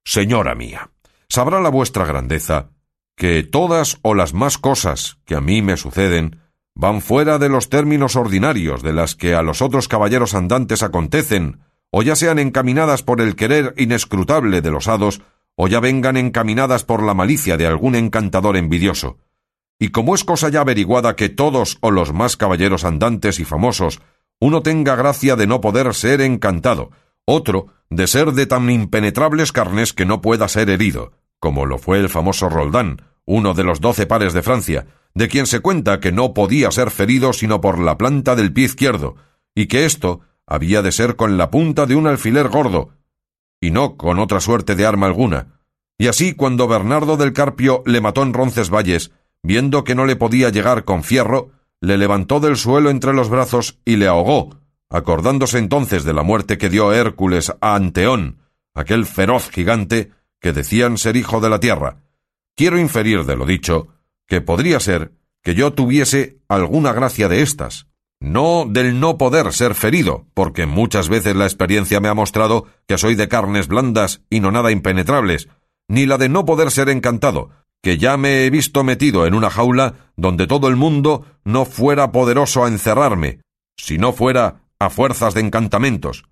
Señora 0.05 0.55
mía, 0.55 0.91
sabrá 1.29 1.61
la 1.61 1.69
vuestra 1.69 2.07
grandeza 2.07 2.71
que 3.15 3.43
todas 3.43 3.99
o 4.01 4.15
las 4.15 4.33
más 4.33 4.57
cosas 4.57 5.19
que 5.27 5.35
a 5.35 5.41
mí 5.43 5.61
me 5.61 5.77
suceden 5.77 6.41
van 6.75 7.03
fuera 7.03 7.39
de 7.39 7.51
los 7.51 7.69
términos 7.69 8.17
ordinarios 8.17 8.83
de 8.83 8.95
las 8.95 9.17
que 9.17 9.35
a 9.35 9.43
los 9.43 9.61
otros 9.61 9.87
caballeros 9.87 10.35
andantes 10.35 10.83
acontecen, 10.83 11.61
o 11.91 12.03
ya 12.03 12.17
sean 12.17 12.39
encaminadas 12.39 13.03
por 13.03 13.21
el 13.21 13.37
querer 13.37 13.75
inescrutable 13.77 14.61
de 14.61 14.71
los 14.71 14.89
hados, 14.89 15.23
o 15.57 15.69
ya 15.69 15.81
vengan 15.81 16.17
encaminadas 16.17 16.85
por 16.85 17.03
la 17.03 17.15
malicia 17.15 17.57
de 17.57 17.67
algún 17.67 17.95
encantador 17.95 18.57
envidioso. 18.57 19.19
Y 19.79 19.89
como 19.89 20.15
es 20.15 20.25
cosa 20.25 20.49
ya 20.49 20.61
averiguada 20.61 21.17
que 21.17 21.29
todos 21.29 21.79
o 21.81 21.91
los 21.91 22.13
más 22.13 22.37
caballeros 22.37 22.85
andantes 22.85 23.41
y 23.41 23.45
famosos, 23.45 24.01
uno 24.41 24.63
tenga 24.63 24.97
gracia 24.97 25.37
de 25.37 25.47
no 25.47 25.61
poder 25.61 25.95
ser 25.95 26.21
encantado, 26.21 26.91
otro 27.25 27.69
de 27.91 28.07
ser 28.07 28.33
de 28.33 28.47
tan 28.47 28.71
impenetrables 28.71 29.53
carnes 29.53 29.93
que 29.93 30.05
no 30.05 30.21
pueda 30.21 30.49
ser 30.49 30.71
herido, 30.71 31.13
como 31.41 31.67
lo 31.67 31.79
fue 31.79 31.99
el 31.99 32.09
famoso 32.09 32.49
Roldán, 32.49 33.03
uno 33.25 33.55
de 33.55 33.65
los 33.65 33.81
doce 33.81 34.07
pares 34.07 34.33
de 34.33 34.43
Francia, 34.43 34.87
de 35.15 35.29
quien 35.29 35.47
se 35.47 35.61
cuenta 35.61 36.01
que 36.01 36.13
no 36.13 36.35
podía 36.35 36.71
ser 36.71 36.91
ferido 36.91 37.33
sino 37.33 37.61
por 37.61 37.79
la 37.79 37.99
planta 37.99 38.37
del 38.37 38.53
pie 38.53 38.67
izquierdo, 38.67 39.17
y 39.55 39.67
que 39.67 39.85
esto 39.85 40.21
había 40.49 40.83
de 40.83 40.93
ser 40.93 41.17
con 41.17 41.37
la 41.37 41.51
punta 41.51 41.87
de 41.87 41.95
un 41.95 42.07
alfiler 42.07 42.49
gordo, 42.49 42.91
y 43.61 43.71
no 43.71 43.97
con 43.97 44.19
otra 44.19 44.41
suerte 44.41 44.75
de 44.75 44.87
arma 44.87 45.07
alguna. 45.07 45.61
Y 45.99 46.07
así 46.07 46.35
cuando 46.35 46.67
Bernardo 46.69 47.17
del 47.17 47.33
Carpio 47.33 47.83
le 47.85 48.01
mató 48.01 48.23
en 48.23 48.33
Roncesvalles, 48.33 49.11
viendo 49.43 49.85
que 49.85 49.95
no 49.95 50.07
le 50.07 50.17
podía 50.17 50.49
llegar 50.49 50.85
con 50.85 51.03
fierro, 51.03 51.51
le 51.81 51.99
levantó 51.99 52.41
del 52.41 52.57
suelo 52.57 52.91
entre 52.91 53.13
los 53.13 53.29
brazos 53.29 53.79
y 53.85 53.97
le 53.97 54.09
ahogó, 54.09 54.59
acordándose 54.89 55.59
entonces 55.59 56.05
de 56.05 56.15
la 56.15 56.23
muerte 56.23 56.57
que 56.57 56.71
dio 56.71 56.93
Hércules 56.93 57.53
a 57.61 57.75
Anteón, 57.75 58.39
aquel 58.75 59.07
feroz 59.07 59.51
gigante 59.51 60.11
que 60.41 60.53
decían 60.53 60.99
ser 60.99 61.17
hijo 61.17 61.41
de 61.41 61.51
la 61.51 61.61
tierra. 61.61 62.03
Quiero 62.57 62.79
inferir 62.79 63.25
de 63.25 63.37
lo 63.37 63.45
dicho 63.45 63.89
que 64.27 64.41
podría 64.41 64.81
ser 64.81 65.13
que 65.43 65.55
yo 65.55 65.73
tuviese 65.73 66.39
alguna 66.49 66.93
gracia 66.93 67.29
de 67.29 67.43
estas, 67.43 67.88
no 68.21 68.65
del 68.69 69.01
no 69.01 69.17
poder 69.17 69.53
ser 69.53 69.75
ferido, 69.75 70.27
porque 70.35 70.67
muchas 70.67 71.09
veces 71.09 71.37
la 71.37 71.45
experiencia 71.45 72.01
me 72.01 72.09
ha 72.09 72.15
mostrado 72.15 72.67
que 72.87 72.99
soy 72.99 73.15
de 73.15 73.29
carnes 73.29 73.69
blandas 73.69 74.23
y 74.29 74.41
no 74.41 74.51
nada 74.51 74.73
impenetrables, 74.73 75.49
ni 75.89 76.07
la 76.07 76.19
de 76.19 76.29
no 76.29 76.45
poder 76.45 76.71
ser 76.71 76.89
encantado, 76.89 77.51
que 77.83 77.99
ya 77.99 78.17
me 78.17 78.45
he 78.45 78.51
visto 78.51 78.85
metido 78.85 79.27
en 79.27 79.35
una 79.35 79.51
jaula 79.51 80.11
donde 80.17 80.47
todo 80.47 80.69
el 80.69 80.77
mundo 80.77 81.25
no 81.45 81.65
fuera 81.65 82.13
poderoso 82.13 82.65
a 82.65 82.69
encerrarme, 82.69 83.41
si 83.77 83.99
no 83.99 84.13
fuera 84.13 84.63
a 84.79 84.91
fuerzas 84.91 85.35
de 85.35 85.41
encantamentos. 85.41 86.25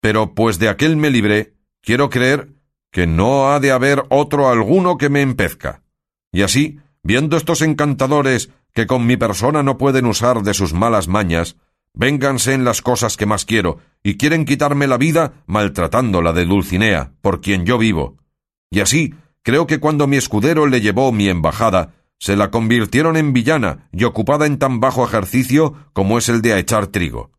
Pero 0.00 0.34
pues 0.34 0.58
de 0.58 0.68
aquel 0.68 0.96
me 0.96 1.10
libré, 1.10 1.54
quiero 1.82 2.08
creer 2.08 2.54
que 2.90 3.06
no 3.06 3.50
ha 3.50 3.60
de 3.60 3.72
haber 3.72 4.04
otro 4.08 4.48
alguno 4.48 4.96
que 4.96 5.08
me 5.08 5.22
empezca. 5.22 5.82
Y 6.32 6.42
así, 6.42 6.80
viendo 7.02 7.36
estos 7.36 7.62
encantadores 7.62 8.50
que 8.80 8.86
con 8.86 9.04
mi 9.04 9.18
persona 9.18 9.62
no 9.62 9.76
pueden 9.76 10.06
usar 10.06 10.40
de 10.40 10.54
sus 10.54 10.72
malas 10.72 11.06
mañas, 11.06 11.58
vénganse 11.92 12.54
en 12.54 12.64
las 12.64 12.80
cosas 12.80 13.18
que 13.18 13.26
más 13.26 13.44
quiero, 13.44 13.76
y 14.02 14.16
quieren 14.16 14.46
quitarme 14.46 14.86
la 14.86 14.96
vida 14.96 15.34
maltratando 15.44 16.22
la 16.22 16.32
de 16.32 16.46
Dulcinea, 16.46 17.12
por 17.20 17.42
quien 17.42 17.66
yo 17.66 17.76
vivo. 17.76 18.16
Y 18.70 18.80
así, 18.80 19.14
creo 19.42 19.66
que 19.66 19.80
cuando 19.80 20.06
mi 20.06 20.16
escudero 20.16 20.66
le 20.66 20.80
llevó 20.80 21.12
mi 21.12 21.28
embajada, 21.28 21.92
se 22.18 22.36
la 22.36 22.50
convirtieron 22.50 23.18
en 23.18 23.34
villana 23.34 23.86
y 23.92 24.04
ocupada 24.04 24.46
en 24.46 24.58
tan 24.58 24.80
bajo 24.80 25.04
ejercicio 25.04 25.74
como 25.92 26.16
es 26.16 26.30
el 26.30 26.40
de 26.40 26.58
echar 26.58 26.86
trigo. 26.86 27.32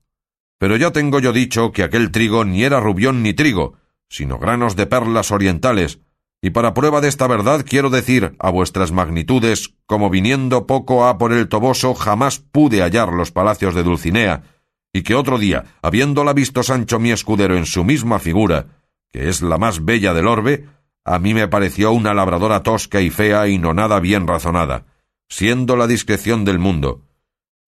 Pero 0.60 0.76
ya 0.76 0.92
tengo 0.92 1.18
yo 1.18 1.34
dicho 1.34 1.72
que 1.72 1.82
aquel 1.82 2.12
trigo 2.12 2.46
ni 2.46 2.64
era 2.64 2.80
rubión 2.80 3.24
ni 3.24 3.34
trigo, 3.34 3.78
sino 4.10 4.38
granos 4.38 4.76
de 4.76 4.86
perlas 4.86 5.32
orientales, 5.32 6.02
y 6.42 6.50
para 6.50 6.74
prueba 6.74 7.02
de 7.02 7.08
esta 7.08 7.28
verdad 7.28 7.64
quiero 7.68 7.90
decir 7.90 8.36
a 8.40 8.50
vuestras 8.50 8.92
magnitudes, 8.92 9.76
como 9.86 10.10
viniendo 10.10 10.66
poco 10.66 11.06
a 11.06 11.18
por 11.18 11.34
el 11.34 11.48
Toboso 11.48 11.94
jamás 11.94 12.40
pude 12.40 12.82
hallar 12.82 13.14
los 13.14 13.32
palacios 13.32 13.76
de 13.76 13.84
Dulcinea, 13.84 14.44
y 14.92 15.04
que 15.04 15.16
otro 15.16 15.38
día, 15.38 15.66
habiéndola 15.82 16.34
visto 16.34 16.64
Sancho 16.64 17.00
mi 17.00 17.12
escudero 17.12 17.56
en 17.56 17.66
su 17.66 17.84
misma 17.84 18.20
figura, 18.20 18.66
que 19.12 19.30
es 19.30 19.42
la 19.42 19.58
más 19.58 19.86
bella 19.86 20.14
del 20.14 20.28
orbe, 20.28 20.68
a 21.06 21.20
mí 21.20 21.34
me 21.34 21.48
pareció 21.48 21.92
una 21.92 22.14
labradora 22.14 22.64
tosca 22.64 23.02
y 23.02 23.10
fea 23.10 23.48
y 23.48 23.58
no 23.58 23.74
nada 23.74 24.00
bien 24.00 24.28
razonada, 24.28 24.86
siendo 25.30 25.76
la 25.76 25.88
discreción 25.88 26.44
del 26.44 26.60
mundo. 26.60 27.06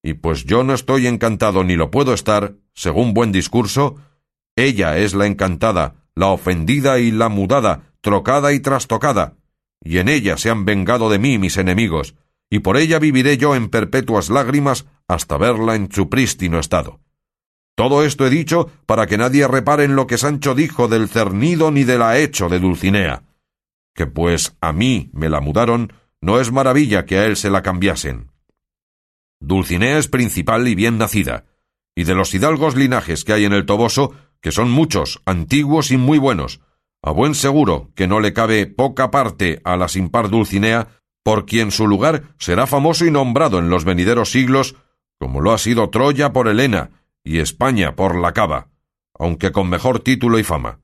Y 0.02 0.14
pues 0.14 0.44
yo 0.44 0.64
no 0.64 0.74
estoy 0.74 1.06
encantado 1.06 1.64
ni 1.64 1.76
lo 1.76 1.90
puedo 1.90 2.12
estar, 2.12 2.56
según 2.74 3.14
buen 3.14 3.32
discurso, 3.32 3.96
ella 4.56 4.98
es 4.98 5.14
la 5.14 5.26
encantada, 5.26 5.94
la 6.14 6.26
ofendida 6.26 6.98
y 6.98 7.10
la 7.10 7.28
mudada, 7.28 7.93
trocada 8.04 8.52
y 8.52 8.60
trastocada, 8.60 9.38
y 9.82 9.96
en 9.96 10.10
ella 10.10 10.36
se 10.36 10.50
han 10.50 10.66
vengado 10.66 11.08
de 11.08 11.18
mí 11.18 11.38
mis 11.38 11.56
enemigos, 11.56 12.14
y 12.50 12.58
por 12.58 12.76
ella 12.76 12.98
viviré 12.98 13.38
yo 13.38 13.56
en 13.56 13.70
perpetuas 13.70 14.28
lágrimas 14.28 14.84
hasta 15.08 15.38
verla 15.38 15.74
en 15.74 15.90
su 15.90 16.10
prístino 16.10 16.58
estado. 16.58 17.00
Todo 17.74 18.04
esto 18.04 18.26
he 18.26 18.30
dicho 18.30 18.70
para 18.84 19.06
que 19.06 19.16
nadie 19.16 19.48
repare 19.48 19.84
en 19.84 19.96
lo 19.96 20.06
que 20.06 20.18
Sancho 20.18 20.54
dijo 20.54 20.86
del 20.86 21.08
cernido 21.08 21.70
ni 21.70 21.84
de 21.84 21.96
la 21.96 22.18
hecho 22.18 22.50
de 22.50 22.60
Dulcinea, 22.60 23.22
que 23.94 24.06
pues 24.06 24.54
a 24.60 24.74
mí 24.74 25.08
me 25.14 25.30
la 25.30 25.40
mudaron, 25.40 25.94
no 26.20 26.40
es 26.40 26.52
maravilla 26.52 27.06
que 27.06 27.16
a 27.16 27.24
él 27.24 27.36
se 27.36 27.48
la 27.48 27.62
cambiasen. 27.62 28.30
Dulcinea 29.40 29.96
es 29.96 30.08
principal 30.08 30.68
y 30.68 30.74
bien 30.74 30.98
nacida, 30.98 31.46
y 31.94 32.04
de 32.04 32.14
los 32.14 32.34
hidalgos 32.34 32.76
linajes 32.76 33.24
que 33.24 33.32
hay 33.32 33.46
en 33.46 33.54
el 33.54 33.64
Toboso, 33.64 34.12
que 34.42 34.52
son 34.52 34.70
muchos, 34.70 35.22
antiguos 35.24 35.90
y 35.90 35.96
muy 35.96 36.18
buenos, 36.18 36.60
a 37.06 37.10
buen 37.10 37.34
seguro 37.34 37.90
que 37.94 38.06
no 38.06 38.18
le 38.18 38.32
cabe 38.32 38.66
poca 38.66 39.10
parte 39.10 39.60
a 39.64 39.76
la 39.76 39.88
sin 39.88 40.08
par 40.08 40.30
Dulcinea, 40.30 40.88
por 41.22 41.44
quien 41.44 41.70
su 41.70 41.86
lugar 41.86 42.34
será 42.38 42.66
famoso 42.66 43.04
y 43.04 43.10
nombrado 43.10 43.58
en 43.58 43.68
los 43.68 43.84
venideros 43.84 44.30
siglos, 44.30 44.76
como 45.20 45.42
lo 45.42 45.52
ha 45.52 45.58
sido 45.58 45.90
Troya 45.90 46.32
por 46.32 46.48
Helena 46.48 47.02
y 47.22 47.40
España 47.40 47.94
por 47.94 48.16
la 48.16 48.32
Cava, 48.32 48.70
aunque 49.18 49.52
con 49.52 49.68
mejor 49.68 50.00
título 50.00 50.38
y 50.38 50.44
fama. 50.44 50.80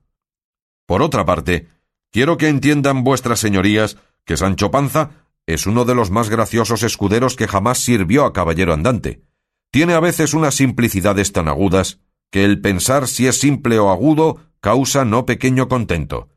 Por 0.85 1.01
otra 1.01 1.25
parte, 1.25 1.69
quiero 2.11 2.37
que 2.37 2.49
entiendan 2.49 3.03
vuestras 3.03 3.39
señorías 3.39 3.97
que 4.23 4.37
Sancho 4.37 4.69
Panza 4.69 5.25
es 5.47 5.65
uno 5.65 5.85
de 5.85 5.95
los 5.95 6.11
más 6.11 6.29
graciosos 6.29 6.83
escuderos 6.83 7.35
que 7.35 7.47
jamás 7.47 7.79
sirvió 7.79 8.25
a 8.25 8.33
caballero 8.33 8.73
andante. 8.73 9.23
Tiene 9.71 9.95
a 9.95 9.99
veces 9.99 10.35
unas 10.35 10.53
simplicidades 10.53 11.31
tan 11.31 11.47
agudas 11.47 11.99
que 12.31 12.45
el 12.45 12.61
pensar 12.61 13.07
si 13.07 13.27
es 13.27 13.39
simple 13.39 13.77
o 13.77 13.91
agudo 13.91 14.39
causa 14.61 15.05
no 15.05 15.25
pequeño 15.25 15.67
contento. 15.67 16.29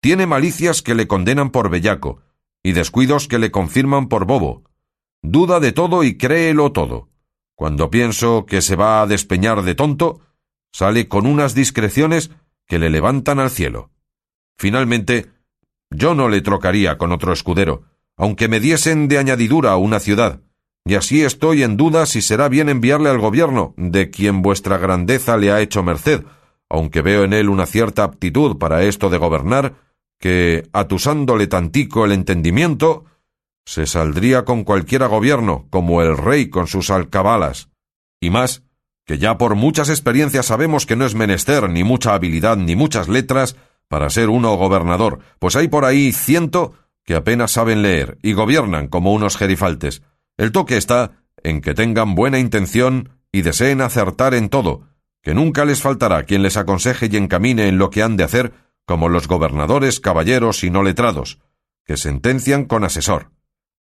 Tiene 0.00 0.26
malicias 0.26 0.82
que 0.82 0.94
le 0.94 1.06
condenan 1.06 1.50
por 1.50 1.70
bellaco, 1.70 2.22
y 2.62 2.72
descuidos 2.72 3.28
que 3.28 3.38
le 3.38 3.50
confirman 3.50 4.08
por 4.08 4.24
bobo. 4.24 4.64
Duda 5.22 5.60
de 5.60 5.72
todo 5.72 6.02
y 6.02 6.16
créelo 6.16 6.72
todo. 6.72 7.10
Cuando 7.54 7.90
pienso 7.90 8.46
que 8.46 8.62
se 8.62 8.74
va 8.74 9.02
a 9.02 9.06
despeñar 9.06 9.62
de 9.62 9.74
tonto, 9.74 10.20
sale 10.72 11.08
con 11.08 11.26
unas 11.26 11.54
discreciones 11.54 12.30
que 12.66 12.78
le 12.78 12.90
levantan 12.90 13.38
al 13.38 13.50
cielo. 13.50 13.90
Finalmente, 14.58 15.30
yo 15.90 16.14
no 16.14 16.28
le 16.28 16.40
trocaría 16.40 16.98
con 16.98 17.12
otro 17.12 17.32
escudero, 17.32 17.84
aunque 18.16 18.48
me 18.48 18.60
diesen 18.60 19.08
de 19.08 19.18
añadidura 19.18 19.76
una 19.76 20.00
ciudad, 20.00 20.40
y 20.86 20.96
así 20.96 21.22
estoy 21.22 21.62
en 21.62 21.76
duda 21.76 22.04
si 22.06 22.20
será 22.20 22.48
bien 22.48 22.68
enviarle 22.68 23.08
al 23.08 23.18
gobierno, 23.18 23.74
de 23.76 24.10
quien 24.10 24.42
vuestra 24.42 24.76
grandeza 24.76 25.36
le 25.36 25.50
ha 25.50 25.60
hecho 25.60 25.82
merced, 25.82 26.24
aunque 26.68 27.00
veo 27.00 27.24
en 27.24 27.32
él 27.32 27.48
una 27.48 27.66
cierta 27.66 28.04
aptitud 28.04 28.58
para 28.58 28.82
esto 28.82 29.08
de 29.08 29.18
gobernar, 29.18 29.76
que, 30.18 30.68
atusándole 30.72 31.46
tantico 31.46 32.04
el 32.04 32.12
entendimiento, 32.12 33.04
se 33.64 33.86
saldría 33.86 34.44
con 34.44 34.64
cualquiera 34.64 35.06
gobierno, 35.06 35.66
como 35.70 36.02
el 36.02 36.16
rey 36.16 36.50
con 36.50 36.66
sus 36.66 36.90
alcabalas. 36.90 37.70
Y 38.20 38.30
más, 38.30 38.62
que 39.06 39.18
ya 39.18 39.38
por 39.38 39.54
muchas 39.54 39.88
experiencias 39.88 40.46
sabemos 40.46 40.86
que 40.86 40.96
no 40.96 41.06
es 41.06 41.14
menester 41.14 41.68
ni 41.70 41.84
mucha 41.84 42.14
habilidad 42.14 42.56
ni 42.56 42.76
muchas 42.76 43.08
letras 43.08 43.56
para 43.88 44.10
ser 44.10 44.28
uno 44.28 44.54
gobernador, 44.56 45.20
pues 45.38 45.56
hay 45.56 45.68
por 45.68 45.84
ahí 45.84 46.12
ciento 46.12 46.72
que 47.04 47.14
apenas 47.14 47.52
saben 47.52 47.82
leer 47.82 48.18
y 48.22 48.32
gobiernan 48.32 48.88
como 48.88 49.12
unos 49.12 49.36
gerifaltes. 49.36 50.02
El 50.36 50.52
toque 50.52 50.76
está 50.76 51.24
en 51.42 51.60
que 51.60 51.74
tengan 51.74 52.14
buena 52.14 52.38
intención 52.38 53.10
y 53.30 53.42
deseen 53.42 53.80
acertar 53.80 54.34
en 54.34 54.48
todo, 54.48 54.88
que 55.22 55.34
nunca 55.34 55.64
les 55.64 55.80
faltará 55.80 56.24
quien 56.24 56.42
les 56.42 56.56
aconseje 56.56 57.08
y 57.10 57.16
encamine 57.16 57.68
en 57.68 57.78
lo 57.78 57.90
que 57.90 58.02
han 58.02 58.16
de 58.16 58.24
hacer, 58.24 58.52
como 58.86 59.08
los 59.08 59.28
gobernadores, 59.28 60.00
caballeros 60.00 60.64
y 60.64 60.70
no 60.70 60.82
letrados, 60.82 61.38
que 61.84 61.96
sentencian 61.96 62.64
con 62.64 62.84
asesor. 62.84 63.30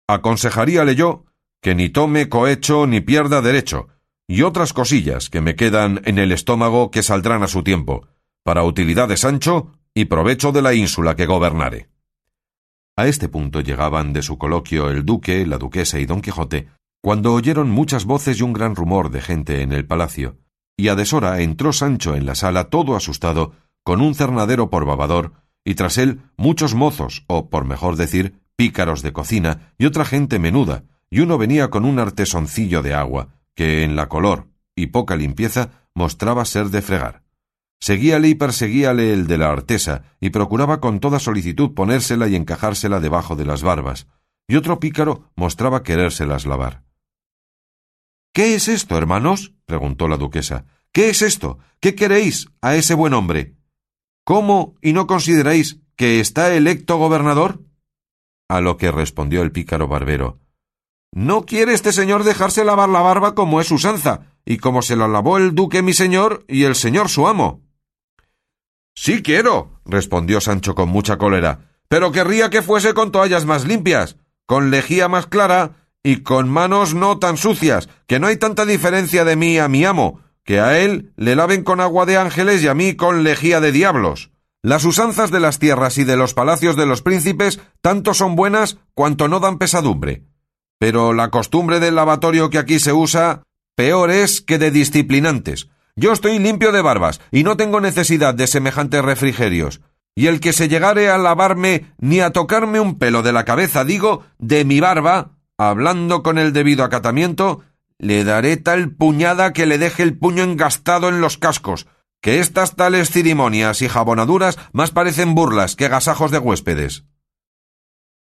Aconsejaríale 0.08 0.96
yo 0.96 1.26
que 1.62 1.76
ni 1.76 1.90
tome 1.90 2.28
cohecho 2.28 2.86
ni 2.88 3.00
pierda 3.00 3.42
derecho, 3.42 3.88
y 4.28 4.42
otras 4.42 4.74
cosillas 4.74 5.30
que 5.30 5.40
me 5.42 5.56
quedan 5.56 6.02
en 6.04 6.20
el 6.20 6.32
estómago 6.34 6.92
que 6.92 7.04
saldrán 7.04 7.42
a 7.42 7.48
su 7.48 7.64
tiempo, 7.64 8.08
para 8.44 8.64
utilidad 8.64 9.08
de 9.08 9.18
Sancho 9.18 9.72
y 9.94 10.06
provecho 10.06 10.52
de 10.52 10.62
la 10.62 10.74
ínsula 10.74 11.16
que 11.16 11.26
gobernare. 11.26 11.93
A 12.96 13.08
este 13.08 13.28
punto 13.28 13.62
llegaban 13.62 14.14
de 14.14 14.22
su 14.22 14.38
coloquio 14.38 14.92
el 14.92 15.04
duque, 15.04 15.48
la 15.48 15.58
duquesa 15.58 16.00
y 16.00 16.06
don 16.06 16.22
Quijote, 16.22 16.68
cuando 17.02 17.34
oyeron 17.34 17.72
muchas 17.72 18.06
voces 18.06 18.40
y 18.40 18.44
un 18.44 18.54
gran 18.54 18.76
rumor 18.76 19.10
de 19.10 19.20
gente 19.20 19.62
en 19.64 19.72
el 19.72 19.86
palacio, 19.86 20.38
y 20.78 20.90
a 20.90 20.96
deshora 20.96 21.42
entró 21.42 21.74
Sancho 21.74 22.16
en 22.16 22.28
la 22.28 22.36
sala 22.36 22.66
todo 22.66 22.96
asustado, 22.96 23.54
con 23.84 24.00
un 24.00 24.14
cernadero 24.14 24.70
por 24.70 24.86
babador, 24.86 25.34
y 25.66 25.74
tras 25.74 25.98
él 25.98 26.22
muchos 26.38 26.76
mozos, 26.76 27.26
o 27.28 27.50
por 27.50 27.66
mejor 27.66 27.96
decir, 27.96 28.40
pícaros 28.56 29.02
de 29.02 29.12
cocina, 29.12 29.74
y 29.80 29.86
otra 29.86 30.06
gente 30.06 30.38
menuda, 30.38 30.84
y 31.10 31.22
uno 31.22 31.40
venía 31.40 31.72
con 31.72 31.86
un 31.86 31.98
artesoncillo 31.98 32.84
de 32.84 32.94
agua, 32.94 33.30
que 33.56 33.84
en 33.84 33.96
la 33.96 34.08
color 34.08 34.50
y 34.76 34.88
poca 34.88 35.16
limpieza 35.16 35.88
mostraba 35.96 36.46
ser 36.46 36.68
de 36.68 36.82
fregar. 36.84 37.23
Seguíale 37.84 38.30
y 38.30 38.36
perseguíale 38.36 39.12
el 39.12 39.28
de 39.28 39.38
la 39.38 39.52
artesa, 39.52 40.04
y 40.22 40.30
procuraba 40.30 40.80
con 40.80 41.02
toda 41.02 41.20
solicitud 41.20 41.74
ponérsela 41.74 42.30
y 42.30 42.38
encajársela 42.38 43.02
debajo 43.02 43.36
de 43.36 43.44
las 43.44 43.62
barbas, 43.62 44.08
y 44.48 44.56
otro 44.56 44.80
pícaro 44.80 45.30
mostraba 45.36 45.84
querérselas 45.84 46.46
lavar. 46.46 46.86
¿Qué 48.34 48.56
es 48.56 48.70
esto, 48.70 48.98
hermanos? 48.98 49.54
preguntó 49.66 50.08
la 50.08 50.16
duquesa. 50.16 50.66
¿Qué 50.94 51.10
es 51.10 51.22
esto? 51.22 51.60
¿Qué 51.82 51.94
queréis 51.94 52.48
a 52.62 52.74
ese 52.76 52.94
buen 52.94 53.14
hombre? 53.14 53.58
¿Cómo 54.24 54.76
y 54.82 54.94
no 54.94 55.06
consideráis 55.06 55.82
que 55.98 56.22
está 56.22 56.56
electo 56.56 56.96
gobernador? 56.96 57.66
A 58.48 58.62
lo 58.62 58.78
que 58.78 58.94
respondió 58.94 59.42
el 59.42 59.52
pícaro 59.52 59.90
barbero. 59.90 60.40
No 61.12 61.46
quiere 61.46 61.74
este 61.74 61.92
señor 61.92 62.24
dejarse 62.24 62.64
lavar 62.64 62.88
la 62.88 63.02
barba 63.02 63.36
como 63.36 63.60
es 63.60 63.70
usanza, 63.72 64.38
y 64.46 64.60
como 64.60 64.82
se 64.82 64.96
la 64.96 65.10
lavó 65.10 65.38
el 65.38 65.54
duque 65.54 65.82
mi 65.82 65.92
señor 65.92 66.46
y 66.48 66.64
el 66.64 66.76
señor 66.76 67.10
su 67.10 67.28
amo. 67.28 67.63
Sí 68.96 69.22
quiero, 69.22 69.82
respondió 69.86 70.42
Sancho 70.42 70.76
con 70.76 70.90
mucha 70.90 71.18
cólera, 71.18 71.70
pero 71.88 72.12
querría 72.12 72.50
que 72.50 72.62
fuese 72.62 72.94
con 72.94 73.12
toallas 73.12 73.46
más 73.46 73.66
limpias, 73.66 74.18
con 74.46 74.72
lejía 74.72 75.08
más 75.08 75.28
clara 75.28 75.88
y 76.04 76.18
con 76.18 76.50
manos 76.50 76.94
no 76.94 77.20
tan 77.20 77.38
sucias, 77.38 77.90
que 78.08 78.20
no 78.20 78.28
hay 78.28 78.38
tanta 78.38 78.66
diferencia 78.66 79.26
de 79.26 79.36
mí 79.36 79.58
a 79.58 79.68
mi 79.68 79.86
amo, 79.86 80.22
que 80.44 80.60
a 80.60 80.80
él 80.80 81.14
le 81.16 81.36
laven 81.36 81.64
con 81.64 81.80
agua 81.80 82.06
de 82.06 82.18
ángeles 82.18 82.62
y 82.64 82.68
a 82.68 82.74
mí 82.74 82.96
con 82.96 83.24
lejía 83.24 83.62
de 83.62 83.72
diablos. 83.72 84.32
Las 84.62 84.86
usanzas 84.86 85.32
de 85.32 85.40
las 85.40 85.60
tierras 85.60 85.98
y 85.98 86.04
de 86.04 86.16
los 86.16 86.34
palacios 86.34 86.76
de 86.76 86.86
los 86.86 87.02
príncipes 87.02 87.60
tanto 87.82 88.14
son 88.14 88.36
buenas 88.36 88.78
cuanto 88.94 89.28
no 89.28 89.40
dan 89.40 89.58
pesadumbre. 89.58 90.24
Pero 90.80 91.14
la 91.14 91.30
costumbre 91.30 91.80
del 91.80 91.96
lavatorio 91.96 92.50
que 92.50 92.58
aquí 92.58 92.80
se 92.80 92.94
usa 92.94 93.44
peor 93.76 94.12
es 94.12 94.42
que 94.42 94.60
de 94.60 94.72
disciplinantes. 94.72 95.68
Yo 95.96 96.12
estoy 96.12 96.40
limpio 96.40 96.72
de 96.72 96.82
barbas 96.82 97.22
y 97.32 97.44
no 97.44 97.56
tengo 97.56 97.80
necesidad 97.80 98.34
de 98.34 98.48
semejantes 98.48 99.04
refrigerios. 99.04 99.82
Y 100.16 100.28
el 100.28 100.40
que 100.40 100.54
se 100.54 100.68
llegare 100.68 101.10
a 101.10 101.18
lavarme 101.18 101.94
ni 102.00 102.20
a 102.20 102.32
tocarme 102.32 102.80
un 102.80 102.98
pelo 102.98 103.22
de 103.22 103.34
la 103.34 103.46
cabeza, 103.46 103.84
digo, 103.84 104.24
de 104.38 104.66
mi 104.66 104.80
barba, 104.80 105.32
hablando 105.58 106.24
con 106.24 106.38
el 106.38 106.54
debido 106.54 106.84
acatamiento, 106.84 107.64
le 108.00 108.24
daré 108.24 108.58
tal 108.58 108.92
puñada 108.92 109.54
que 109.54 109.66
le 109.66 109.78
deje 109.78 110.04
el 110.04 110.18
puño 110.18 110.44
engastado 110.44 111.10
en 111.10 111.22
los 111.22 111.38
cascos, 111.38 111.88
que 112.22 112.40
estas 112.40 112.76
tales 112.76 113.10
cerimonias 113.10 113.82
y 113.82 113.88
jabonaduras 113.88 114.58
más 114.72 114.92
parecen 114.92 115.36
burlas 115.36 115.76
que 115.76 115.90
gasajos 115.90 116.32
de 116.32 116.40
huéspedes. 116.40 117.06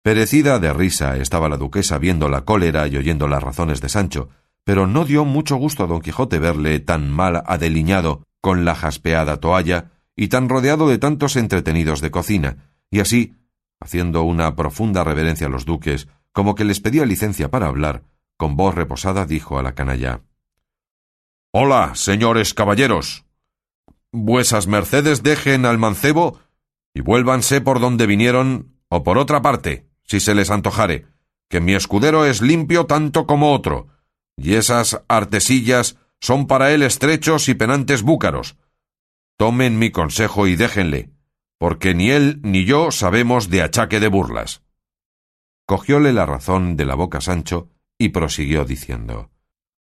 Perecida 0.02 0.58
de 0.58 0.72
risa 0.72 1.16
estaba 1.16 1.48
la 1.48 1.56
duquesa 1.56 1.98
viendo 1.98 2.28
la 2.28 2.44
cólera 2.44 2.86
y 2.86 2.96
oyendo 2.96 3.26
las 3.26 3.42
razones 3.42 3.80
de 3.80 3.88
Sancho, 3.88 4.28
pero 4.66 4.88
no 4.88 5.04
dio 5.04 5.24
mucho 5.24 5.54
gusto 5.54 5.84
a 5.84 5.86
don 5.86 6.00
Quijote 6.00 6.40
verle 6.40 6.80
tan 6.80 7.08
mal 7.08 7.44
adeliñado 7.46 8.24
con 8.40 8.64
la 8.64 8.74
jaspeada 8.74 9.36
toalla 9.36 9.92
y 10.16 10.26
tan 10.26 10.48
rodeado 10.48 10.88
de 10.88 10.98
tantos 10.98 11.36
entretenidos 11.36 12.00
de 12.00 12.10
cocina, 12.10 12.72
y 12.90 12.98
así, 12.98 13.36
haciendo 13.78 14.24
una 14.24 14.56
profunda 14.56 15.04
reverencia 15.04 15.46
a 15.46 15.50
los 15.50 15.66
duques, 15.66 16.08
como 16.32 16.56
que 16.56 16.64
les 16.64 16.80
pedía 16.80 17.06
licencia 17.06 17.48
para 17.48 17.68
hablar, 17.68 18.02
con 18.36 18.56
voz 18.56 18.74
reposada 18.74 19.24
dijo 19.24 19.56
a 19.56 19.62
la 19.62 19.76
canalla 19.76 20.22
Hola, 21.52 21.94
señores 21.94 22.52
caballeros. 22.52 23.24
Vuesas 24.10 24.66
mercedes 24.66 25.22
dejen 25.22 25.64
al 25.64 25.78
mancebo 25.78 26.40
y 26.92 27.02
vuélvanse 27.02 27.60
por 27.60 27.78
donde 27.78 28.06
vinieron 28.06 28.80
o 28.88 29.04
por 29.04 29.16
otra 29.16 29.42
parte, 29.42 29.86
si 30.02 30.18
se 30.18 30.34
les 30.34 30.50
antojare, 30.50 31.06
que 31.48 31.60
mi 31.60 31.74
escudero 31.74 32.24
es 32.24 32.42
limpio 32.42 32.86
tanto 32.86 33.26
como 33.26 33.52
otro, 33.52 33.95
y 34.36 34.54
esas 34.54 35.02
artesillas 35.08 35.96
son 36.20 36.46
para 36.46 36.72
él 36.72 36.82
estrechos 36.82 37.48
y 37.48 37.54
penantes 37.54 38.02
búcaros. 38.02 38.56
Tomen 39.38 39.78
mi 39.78 39.90
consejo 39.90 40.46
y 40.46 40.56
déjenle, 40.56 41.10
porque 41.58 41.94
ni 41.94 42.10
él 42.10 42.40
ni 42.42 42.64
yo 42.64 42.90
sabemos 42.90 43.50
de 43.50 43.62
achaque 43.62 44.00
de 44.00 44.08
burlas. 44.08 44.62
Cogióle 45.66 46.12
la 46.12 46.26
razón 46.26 46.76
de 46.76 46.84
la 46.84 46.94
boca 46.94 47.20
Sancho 47.20 47.68
y 47.98 48.10
prosiguió 48.10 48.64
diciendo 48.64 49.30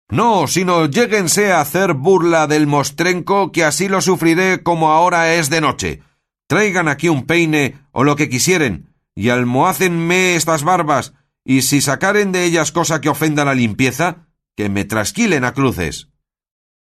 No, 0.10 0.48
sino 0.48 0.86
lléguense 0.86 1.52
a 1.52 1.62
hacer 1.62 1.94
burla 1.94 2.48
del 2.48 2.68
mostrenco, 2.68 3.52
que 3.52 3.64
así 3.64 3.88
lo 3.88 4.02
sufriré 4.02 4.64
como 4.64 4.92
ahora 4.92 5.36
es 5.36 5.50
de 5.50 5.62
noche. 5.62 6.02
Traigan 6.48 6.88
aquí 6.88 7.10
un 7.10 7.26
peine 7.26 7.78
o 7.92 8.04
lo 8.04 8.16
que 8.16 8.30
quisieren, 8.30 8.96
y 9.16 9.30
almohácenme 9.30 10.36
estas 10.36 10.64
barbas, 10.64 11.14
y 11.44 11.62
si 11.62 11.82
sacaren 11.82 12.32
de 12.32 12.46
ellas 12.46 12.72
cosa 12.72 13.02
que 13.02 13.10
ofenda 13.10 13.46
la 13.46 13.54
limpieza, 13.54 14.27
que 14.58 14.70
me 14.70 14.86
trasquilen 14.86 15.46
a 15.46 15.54
cruces. 15.54 16.10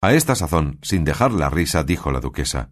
A 0.02 0.14
esta 0.14 0.36
sazón, 0.36 0.80
sin 0.82 1.06
dejar 1.06 1.32
la 1.32 1.52
risa, 1.52 1.84
dijo 1.84 2.12
la 2.12 2.20
duquesa 2.20 2.72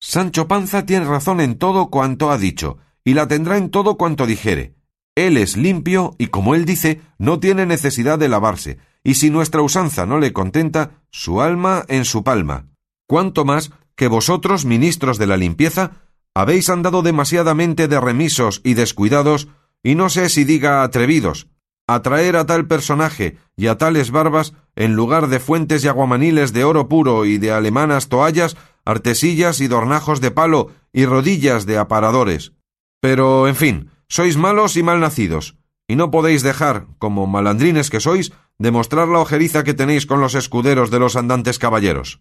Sancho 0.00 0.48
Panza 0.48 0.86
tiene 0.86 1.04
razón 1.04 1.40
en 1.40 1.58
todo 1.58 1.90
cuanto 1.90 2.30
ha 2.30 2.38
dicho, 2.38 2.78
y 3.04 3.12
la 3.12 3.28
tendrá 3.28 3.58
en 3.58 3.70
todo 3.70 3.96
cuanto 3.96 4.26
dijere. 4.26 4.74
Él 5.14 5.36
es 5.36 5.56
limpio 5.56 6.14
y, 6.18 6.28
como 6.28 6.54
él 6.54 6.64
dice, 6.64 7.02
no 7.18 7.40
tiene 7.40 7.66
necesidad 7.66 8.18
de 8.18 8.28
lavarse, 8.28 8.78
y 9.04 9.14
si 9.14 9.30
nuestra 9.30 9.60
usanza 9.60 10.06
no 10.06 10.18
le 10.18 10.32
contenta, 10.32 11.02
su 11.10 11.42
alma 11.42 11.84
en 11.88 12.04
su 12.04 12.24
palma. 12.24 12.68
Cuanto 13.06 13.44
más 13.44 13.70
que 13.96 14.08
vosotros, 14.08 14.64
ministros 14.64 15.18
de 15.18 15.26
la 15.26 15.36
limpieza, 15.36 15.92
habéis 16.34 16.70
andado 16.70 17.02
demasiadamente 17.02 17.86
de 17.86 18.00
remisos 18.00 18.60
y 18.64 18.74
descuidados, 18.74 19.48
y 19.82 19.94
no 19.94 20.08
sé 20.08 20.28
si 20.28 20.44
diga 20.44 20.82
atrevidos, 20.82 21.48
a 21.86 22.02
traer 22.02 22.36
a 22.36 22.46
tal 22.46 22.66
personaje 22.66 23.36
y 23.56 23.68
a 23.68 23.78
tales 23.78 24.10
barbas, 24.10 24.54
en 24.74 24.94
lugar 24.94 25.28
de 25.28 25.40
fuentes 25.40 25.84
y 25.84 25.88
aguamaniles 25.88 26.52
de 26.52 26.64
oro 26.64 26.88
puro 26.88 27.24
y 27.24 27.38
de 27.38 27.52
alemanas 27.52 28.08
toallas, 28.08 28.56
artesillas 28.84 29.60
y 29.60 29.68
dornajos 29.68 30.20
de 30.20 30.30
palo 30.30 30.72
y 30.92 31.06
rodillas 31.06 31.66
de 31.66 31.78
aparadores. 31.78 32.52
Pero, 33.00 33.46
en 33.46 33.56
fin, 33.56 33.90
sois 34.08 34.36
malos 34.36 34.76
y 34.76 34.82
mal 34.82 35.00
nacidos, 35.00 35.56
y 35.88 35.96
no 35.96 36.10
podéis 36.10 36.42
dejar, 36.42 36.86
como 36.98 37.26
malandrines 37.26 37.90
que 37.90 38.00
sois, 38.00 38.32
demostrar 38.58 39.08
la 39.08 39.20
ojeriza 39.20 39.64
que 39.64 39.74
tenéis 39.74 40.06
con 40.06 40.20
los 40.20 40.34
escuderos 40.34 40.90
de 40.90 40.98
los 40.98 41.16
andantes 41.16 41.58
caballeros. 41.58 42.20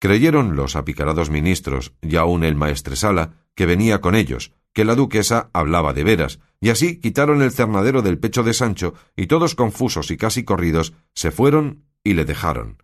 Creyeron 0.00 0.54
los 0.54 0.76
apicarados 0.76 1.30
ministros, 1.30 1.94
y 2.02 2.16
aun 2.16 2.44
el 2.44 2.56
maestresala, 2.56 3.36
que 3.54 3.64
venía 3.64 4.00
con 4.00 4.14
ellos, 4.14 4.52
que 4.74 4.84
la 4.84 4.94
duquesa 4.94 5.48
hablaba 5.54 5.94
de 5.94 6.04
veras, 6.04 6.40
y 6.60 6.68
así 6.68 7.00
quitaron 7.00 7.40
el 7.40 7.52
cernadero 7.52 8.02
del 8.02 8.18
pecho 8.18 8.42
de 8.42 8.52
Sancho, 8.52 8.92
y 9.16 9.26
todos 9.26 9.54
confusos 9.54 10.10
y 10.10 10.18
casi 10.18 10.44
corridos, 10.44 10.92
se 11.14 11.30
fueron 11.30 11.84
y 12.02 12.12
le 12.12 12.26
dejaron. 12.26 12.82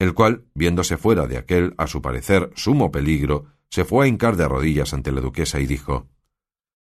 El 0.00 0.14
cual, 0.14 0.46
viéndose 0.54 0.96
fuera 0.96 1.28
de 1.28 1.38
aquel, 1.38 1.74
a 1.78 1.86
su 1.86 2.02
parecer, 2.02 2.50
sumo 2.56 2.90
peligro, 2.90 3.46
se 3.70 3.84
fue 3.84 4.06
a 4.06 4.08
hincar 4.08 4.36
de 4.36 4.48
rodillas 4.48 4.92
ante 4.92 5.12
la 5.12 5.20
duquesa 5.20 5.60
y 5.60 5.66
dijo 5.66 6.08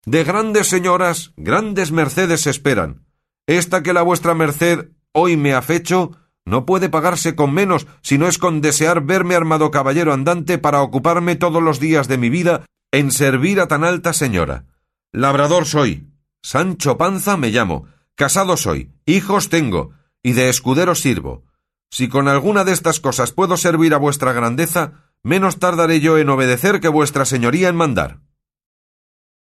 de 0.05 0.25
grandes 0.25 0.67
señoras, 0.67 1.31
grandes 1.37 1.93
mercedes 1.93 2.45
esperan. 2.45 3.05
Esta 3.47 3.83
que 3.83 3.93
la 3.93 4.01
vuestra 4.01 4.33
merced 4.33 4.89
hoy 5.13 5.37
me 5.37 5.53
ha 5.53 5.61
fecho 5.61 6.11
no 6.45 6.65
puede 6.65 6.89
pagarse 6.89 7.35
con 7.35 7.53
menos 7.53 7.87
si 8.01 8.17
no 8.17 8.27
es 8.27 8.37
con 8.37 8.59
desear 8.59 9.05
verme 9.05 9.35
armado 9.35 9.71
caballero 9.71 10.11
andante 10.11 10.57
para 10.57 10.81
ocuparme 10.81 11.37
todos 11.37 11.63
los 11.63 11.79
días 11.79 12.09
de 12.09 12.17
mi 12.17 12.29
vida 12.29 12.65
en 12.93 13.12
servir 13.12 13.60
a 13.60 13.67
tan 13.67 13.84
alta 13.84 14.13
señora. 14.13 14.67
Labrador 15.12 15.65
soy, 15.65 16.13
Sancho 16.43 16.95
Panza 16.95 17.38
me 17.38 17.49
llamo, 17.49 17.88
casado 18.13 18.56
soy, 18.56 18.93
hijos 19.08 19.49
tengo, 19.49 19.93
y 20.21 20.34
de 20.34 20.47
escudero 20.47 20.93
sirvo. 20.93 21.43
Si 21.89 22.08
con 22.08 22.27
alguna 22.27 22.63
de 22.63 22.71
estas 22.71 22.99
cosas 22.99 23.32
puedo 23.32 23.58
servir 23.58 23.95
a 23.95 23.97
vuestra 23.97 24.32
grandeza, 24.32 25.10
menos 25.23 25.58
tardaré 25.58 26.01
yo 26.01 26.19
en 26.19 26.29
obedecer 26.29 26.79
que 26.79 26.88
vuestra 26.88 27.25
señoría 27.25 27.67
en 27.67 27.75
mandar. 27.75 28.19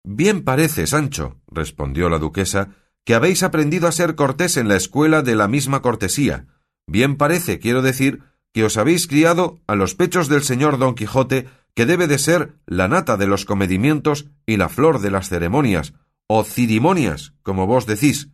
Bien 0.05 0.45
parece, 0.45 0.87
Sancho, 0.87 1.41
respondió 1.49 2.09
la 2.09 2.21
duquesa, 2.21 2.69
que 3.05 3.17
habéis 3.17 3.43
aprendido 3.43 3.89
a 3.89 3.93
ser 3.93 4.15
cortés 4.15 4.57
en 4.57 4.69
la 4.69 4.77
escuela 4.77 5.23
de 5.23 5.35
la 5.35 5.49
misma 5.49 5.83
cortesía. 5.83 6.47
Bien 6.87 7.17
parece, 7.17 7.59
quiero 7.59 7.83
decir, 7.83 8.23
que 8.53 8.63
os 8.63 8.77
habéis 8.77 9.09
criado 9.09 9.59
a 9.67 9.75
los 9.75 9.97
pechos 9.97 10.29
del 10.29 10.45
señor 10.45 10.79
Don 10.79 10.95
Quijote, 10.95 11.49
que 11.75 11.87
debe 11.87 12.07
de 12.07 12.19
ser 12.19 12.57
la 12.67 12.89
nata 12.89 13.17
de 13.17 13.27
los 13.27 13.45
comedimientos 13.45 14.27
y 14.47 14.57
la 14.57 14.69
flor 14.69 15.01
de 15.01 15.11
las 15.11 15.29
ceremonias, 15.29 15.95
o 16.27 16.45
cirimonias, 16.45 17.35
como 17.43 17.67
vos 17.67 17.87
decís. 17.87 18.31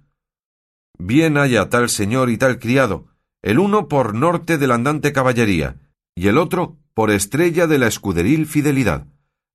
Bien 0.98 1.38
haya 1.38 1.68
tal 1.68 1.88
señor 1.88 2.30
y 2.30 2.36
tal 2.36 2.58
criado, 2.58 3.06
el 3.42 3.58
uno 3.58 3.88
por 3.88 4.14
norte 4.14 4.58
de 4.58 4.66
la 4.66 4.74
andante 4.74 5.12
caballería, 5.12 5.76
y 6.14 6.28
el 6.28 6.38
otro 6.38 6.76
por 6.92 7.10
estrella 7.10 7.66
de 7.66 7.78
la 7.78 7.86
escuderil 7.86 8.46
fidelidad 8.46 9.06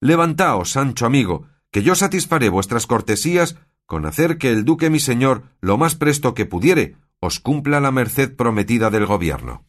Levantaos, 0.01 0.71
Sancho 0.71 1.05
amigo, 1.05 1.47
que 1.71 1.81
yo 1.81 1.95
satisfaré 1.95 2.49
vuestras 2.49 2.85
cortesías 2.85 3.57
con 3.85 4.05
hacer 4.05 4.37
que 4.37 4.51
el 4.51 4.65
duque 4.65 4.89
mi 4.89 4.99
señor, 4.99 5.43
lo 5.61 5.77
más 5.77 5.95
presto 5.95 6.33
que 6.33 6.45
pudiere, 6.45 6.95
os 7.19 7.39
cumpla 7.39 7.79
la 7.79 7.91
merced 7.91 8.35
prometida 8.35 8.89
del 8.89 9.05
gobierno. 9.05 9.65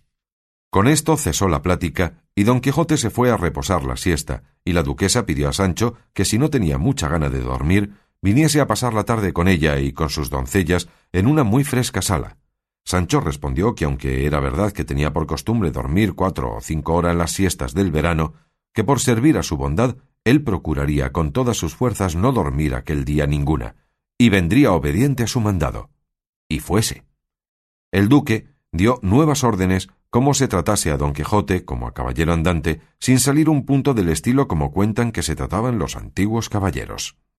Con 0.77 0.89
esto 0.89 1.17
cesó 1.17 1.49
la 1.49 1.63
plática, 1.63 2.21
y 2.35 2.45
don 2.45 2.61
Quijote 2.61 2.99
se 2.99 3.09
fue 3.09 3.31
a 3.31 3.39
reposar 3.39 3.83
la 3.85 3.97
siesta, 3.97 4.43
y 4.63 4.75
la 4.75 4.83
duquesa 4.83 5.25
pidió 5.25 5.49
a 5.49 5.55
Sancho 5.55 5.95
que 6.13 6.27
si 6.27 6.37
no 6.39 6.51
tenía 6.51 6.77
mucha 6.77 7.09
gana 7.09 7.31
de 7.31 7.41
dormir, 7.41 7.95
viniese 8.21 8.61
a 8.61 8.67
pasar 8.67 8.93
la 8.93 9.05
tarde 9.05 9.33
con 9.33 9.49
ella 9.49 9.81
y 9.81 9.95
con 9.95 10.11
sus 10.11 10.29
doncellas 10.29 10.87
en 11.13 11.29
una 11.29 11.45
muy 11.45 11.65
fresca 11.65 12.03
sala. 12.03 12.37
Sancho 12.85 13.21
respondió 13.21 13.75
que 13.75 13.87
aunque 13.87 14.27
era 14.27 14.39
verdad 14.39 14.71
que 14.73 14.85
tenía 14.85 15.15
por 15.15 15.27
costumbre 15.27 15.71
dormir 15.71 16.13
cuatro 16.13 16.55
o 16.55 16.61
cinco 16.61 16.93
horas 16.93 17.13
en 17.13 17.19
las 17.21 17.33
siestas 17.33 17.73
del 17.73 17.91
verano, 17.91 18.35
que 18.75 18.85
por 18.85 19.01
servir 19.01 19.39
a 19.39 19.43
su 19.43 19.57
bondad 19.57 19.97
él 20.25 20.45
procuraría 20.45 21.11
con 21.11 21.33
todas 21.33 21.57
sus 21.57 21.75
fuerzas 21.75 22.17
no 22.17 22.33
dormir 22.33 22.75
aquel 22.75 23.07
día 23.07 23.27
ninguna, 23.27 23.77
y 24.19 24.29
vendría 24.29 24.73
obediente 24.73 25.23
a 25.23 25.27
su 25.27 25.41
mandado. 25.41 25.89
Y 26.51 26.59
fuese. 26.61 27.07
El 27.91 28.11
duque 28.11 28.49
dio 28.73 28.99
nuevas 29.01 29.43
órdenes 29.43 29.89
como 30.11 30.35
se 30.35 30.49
tratase 30.49 30.91
a 30.91 30.97
don 30.97 31.13
Quijote 31.13 31.65
como 31.65 31.87
a 31.87 31.95
caballero 31.95 32.33
andante, 32.33 32.81
sin 32.99 33.19
salir 33.19 33.49
un 33.49 33.67
punto 33.67 33.95
del 33.95 34.09
estilo 34.09 34.49
como 34.49 34.73
cuentan 34.73 35.13
que 35.13 35.23
se 35.23 35.37
trataban 35.37 35.79
los 35.79 35.97
antiguos 35.97 36.49
caballeros. 36.49 37.17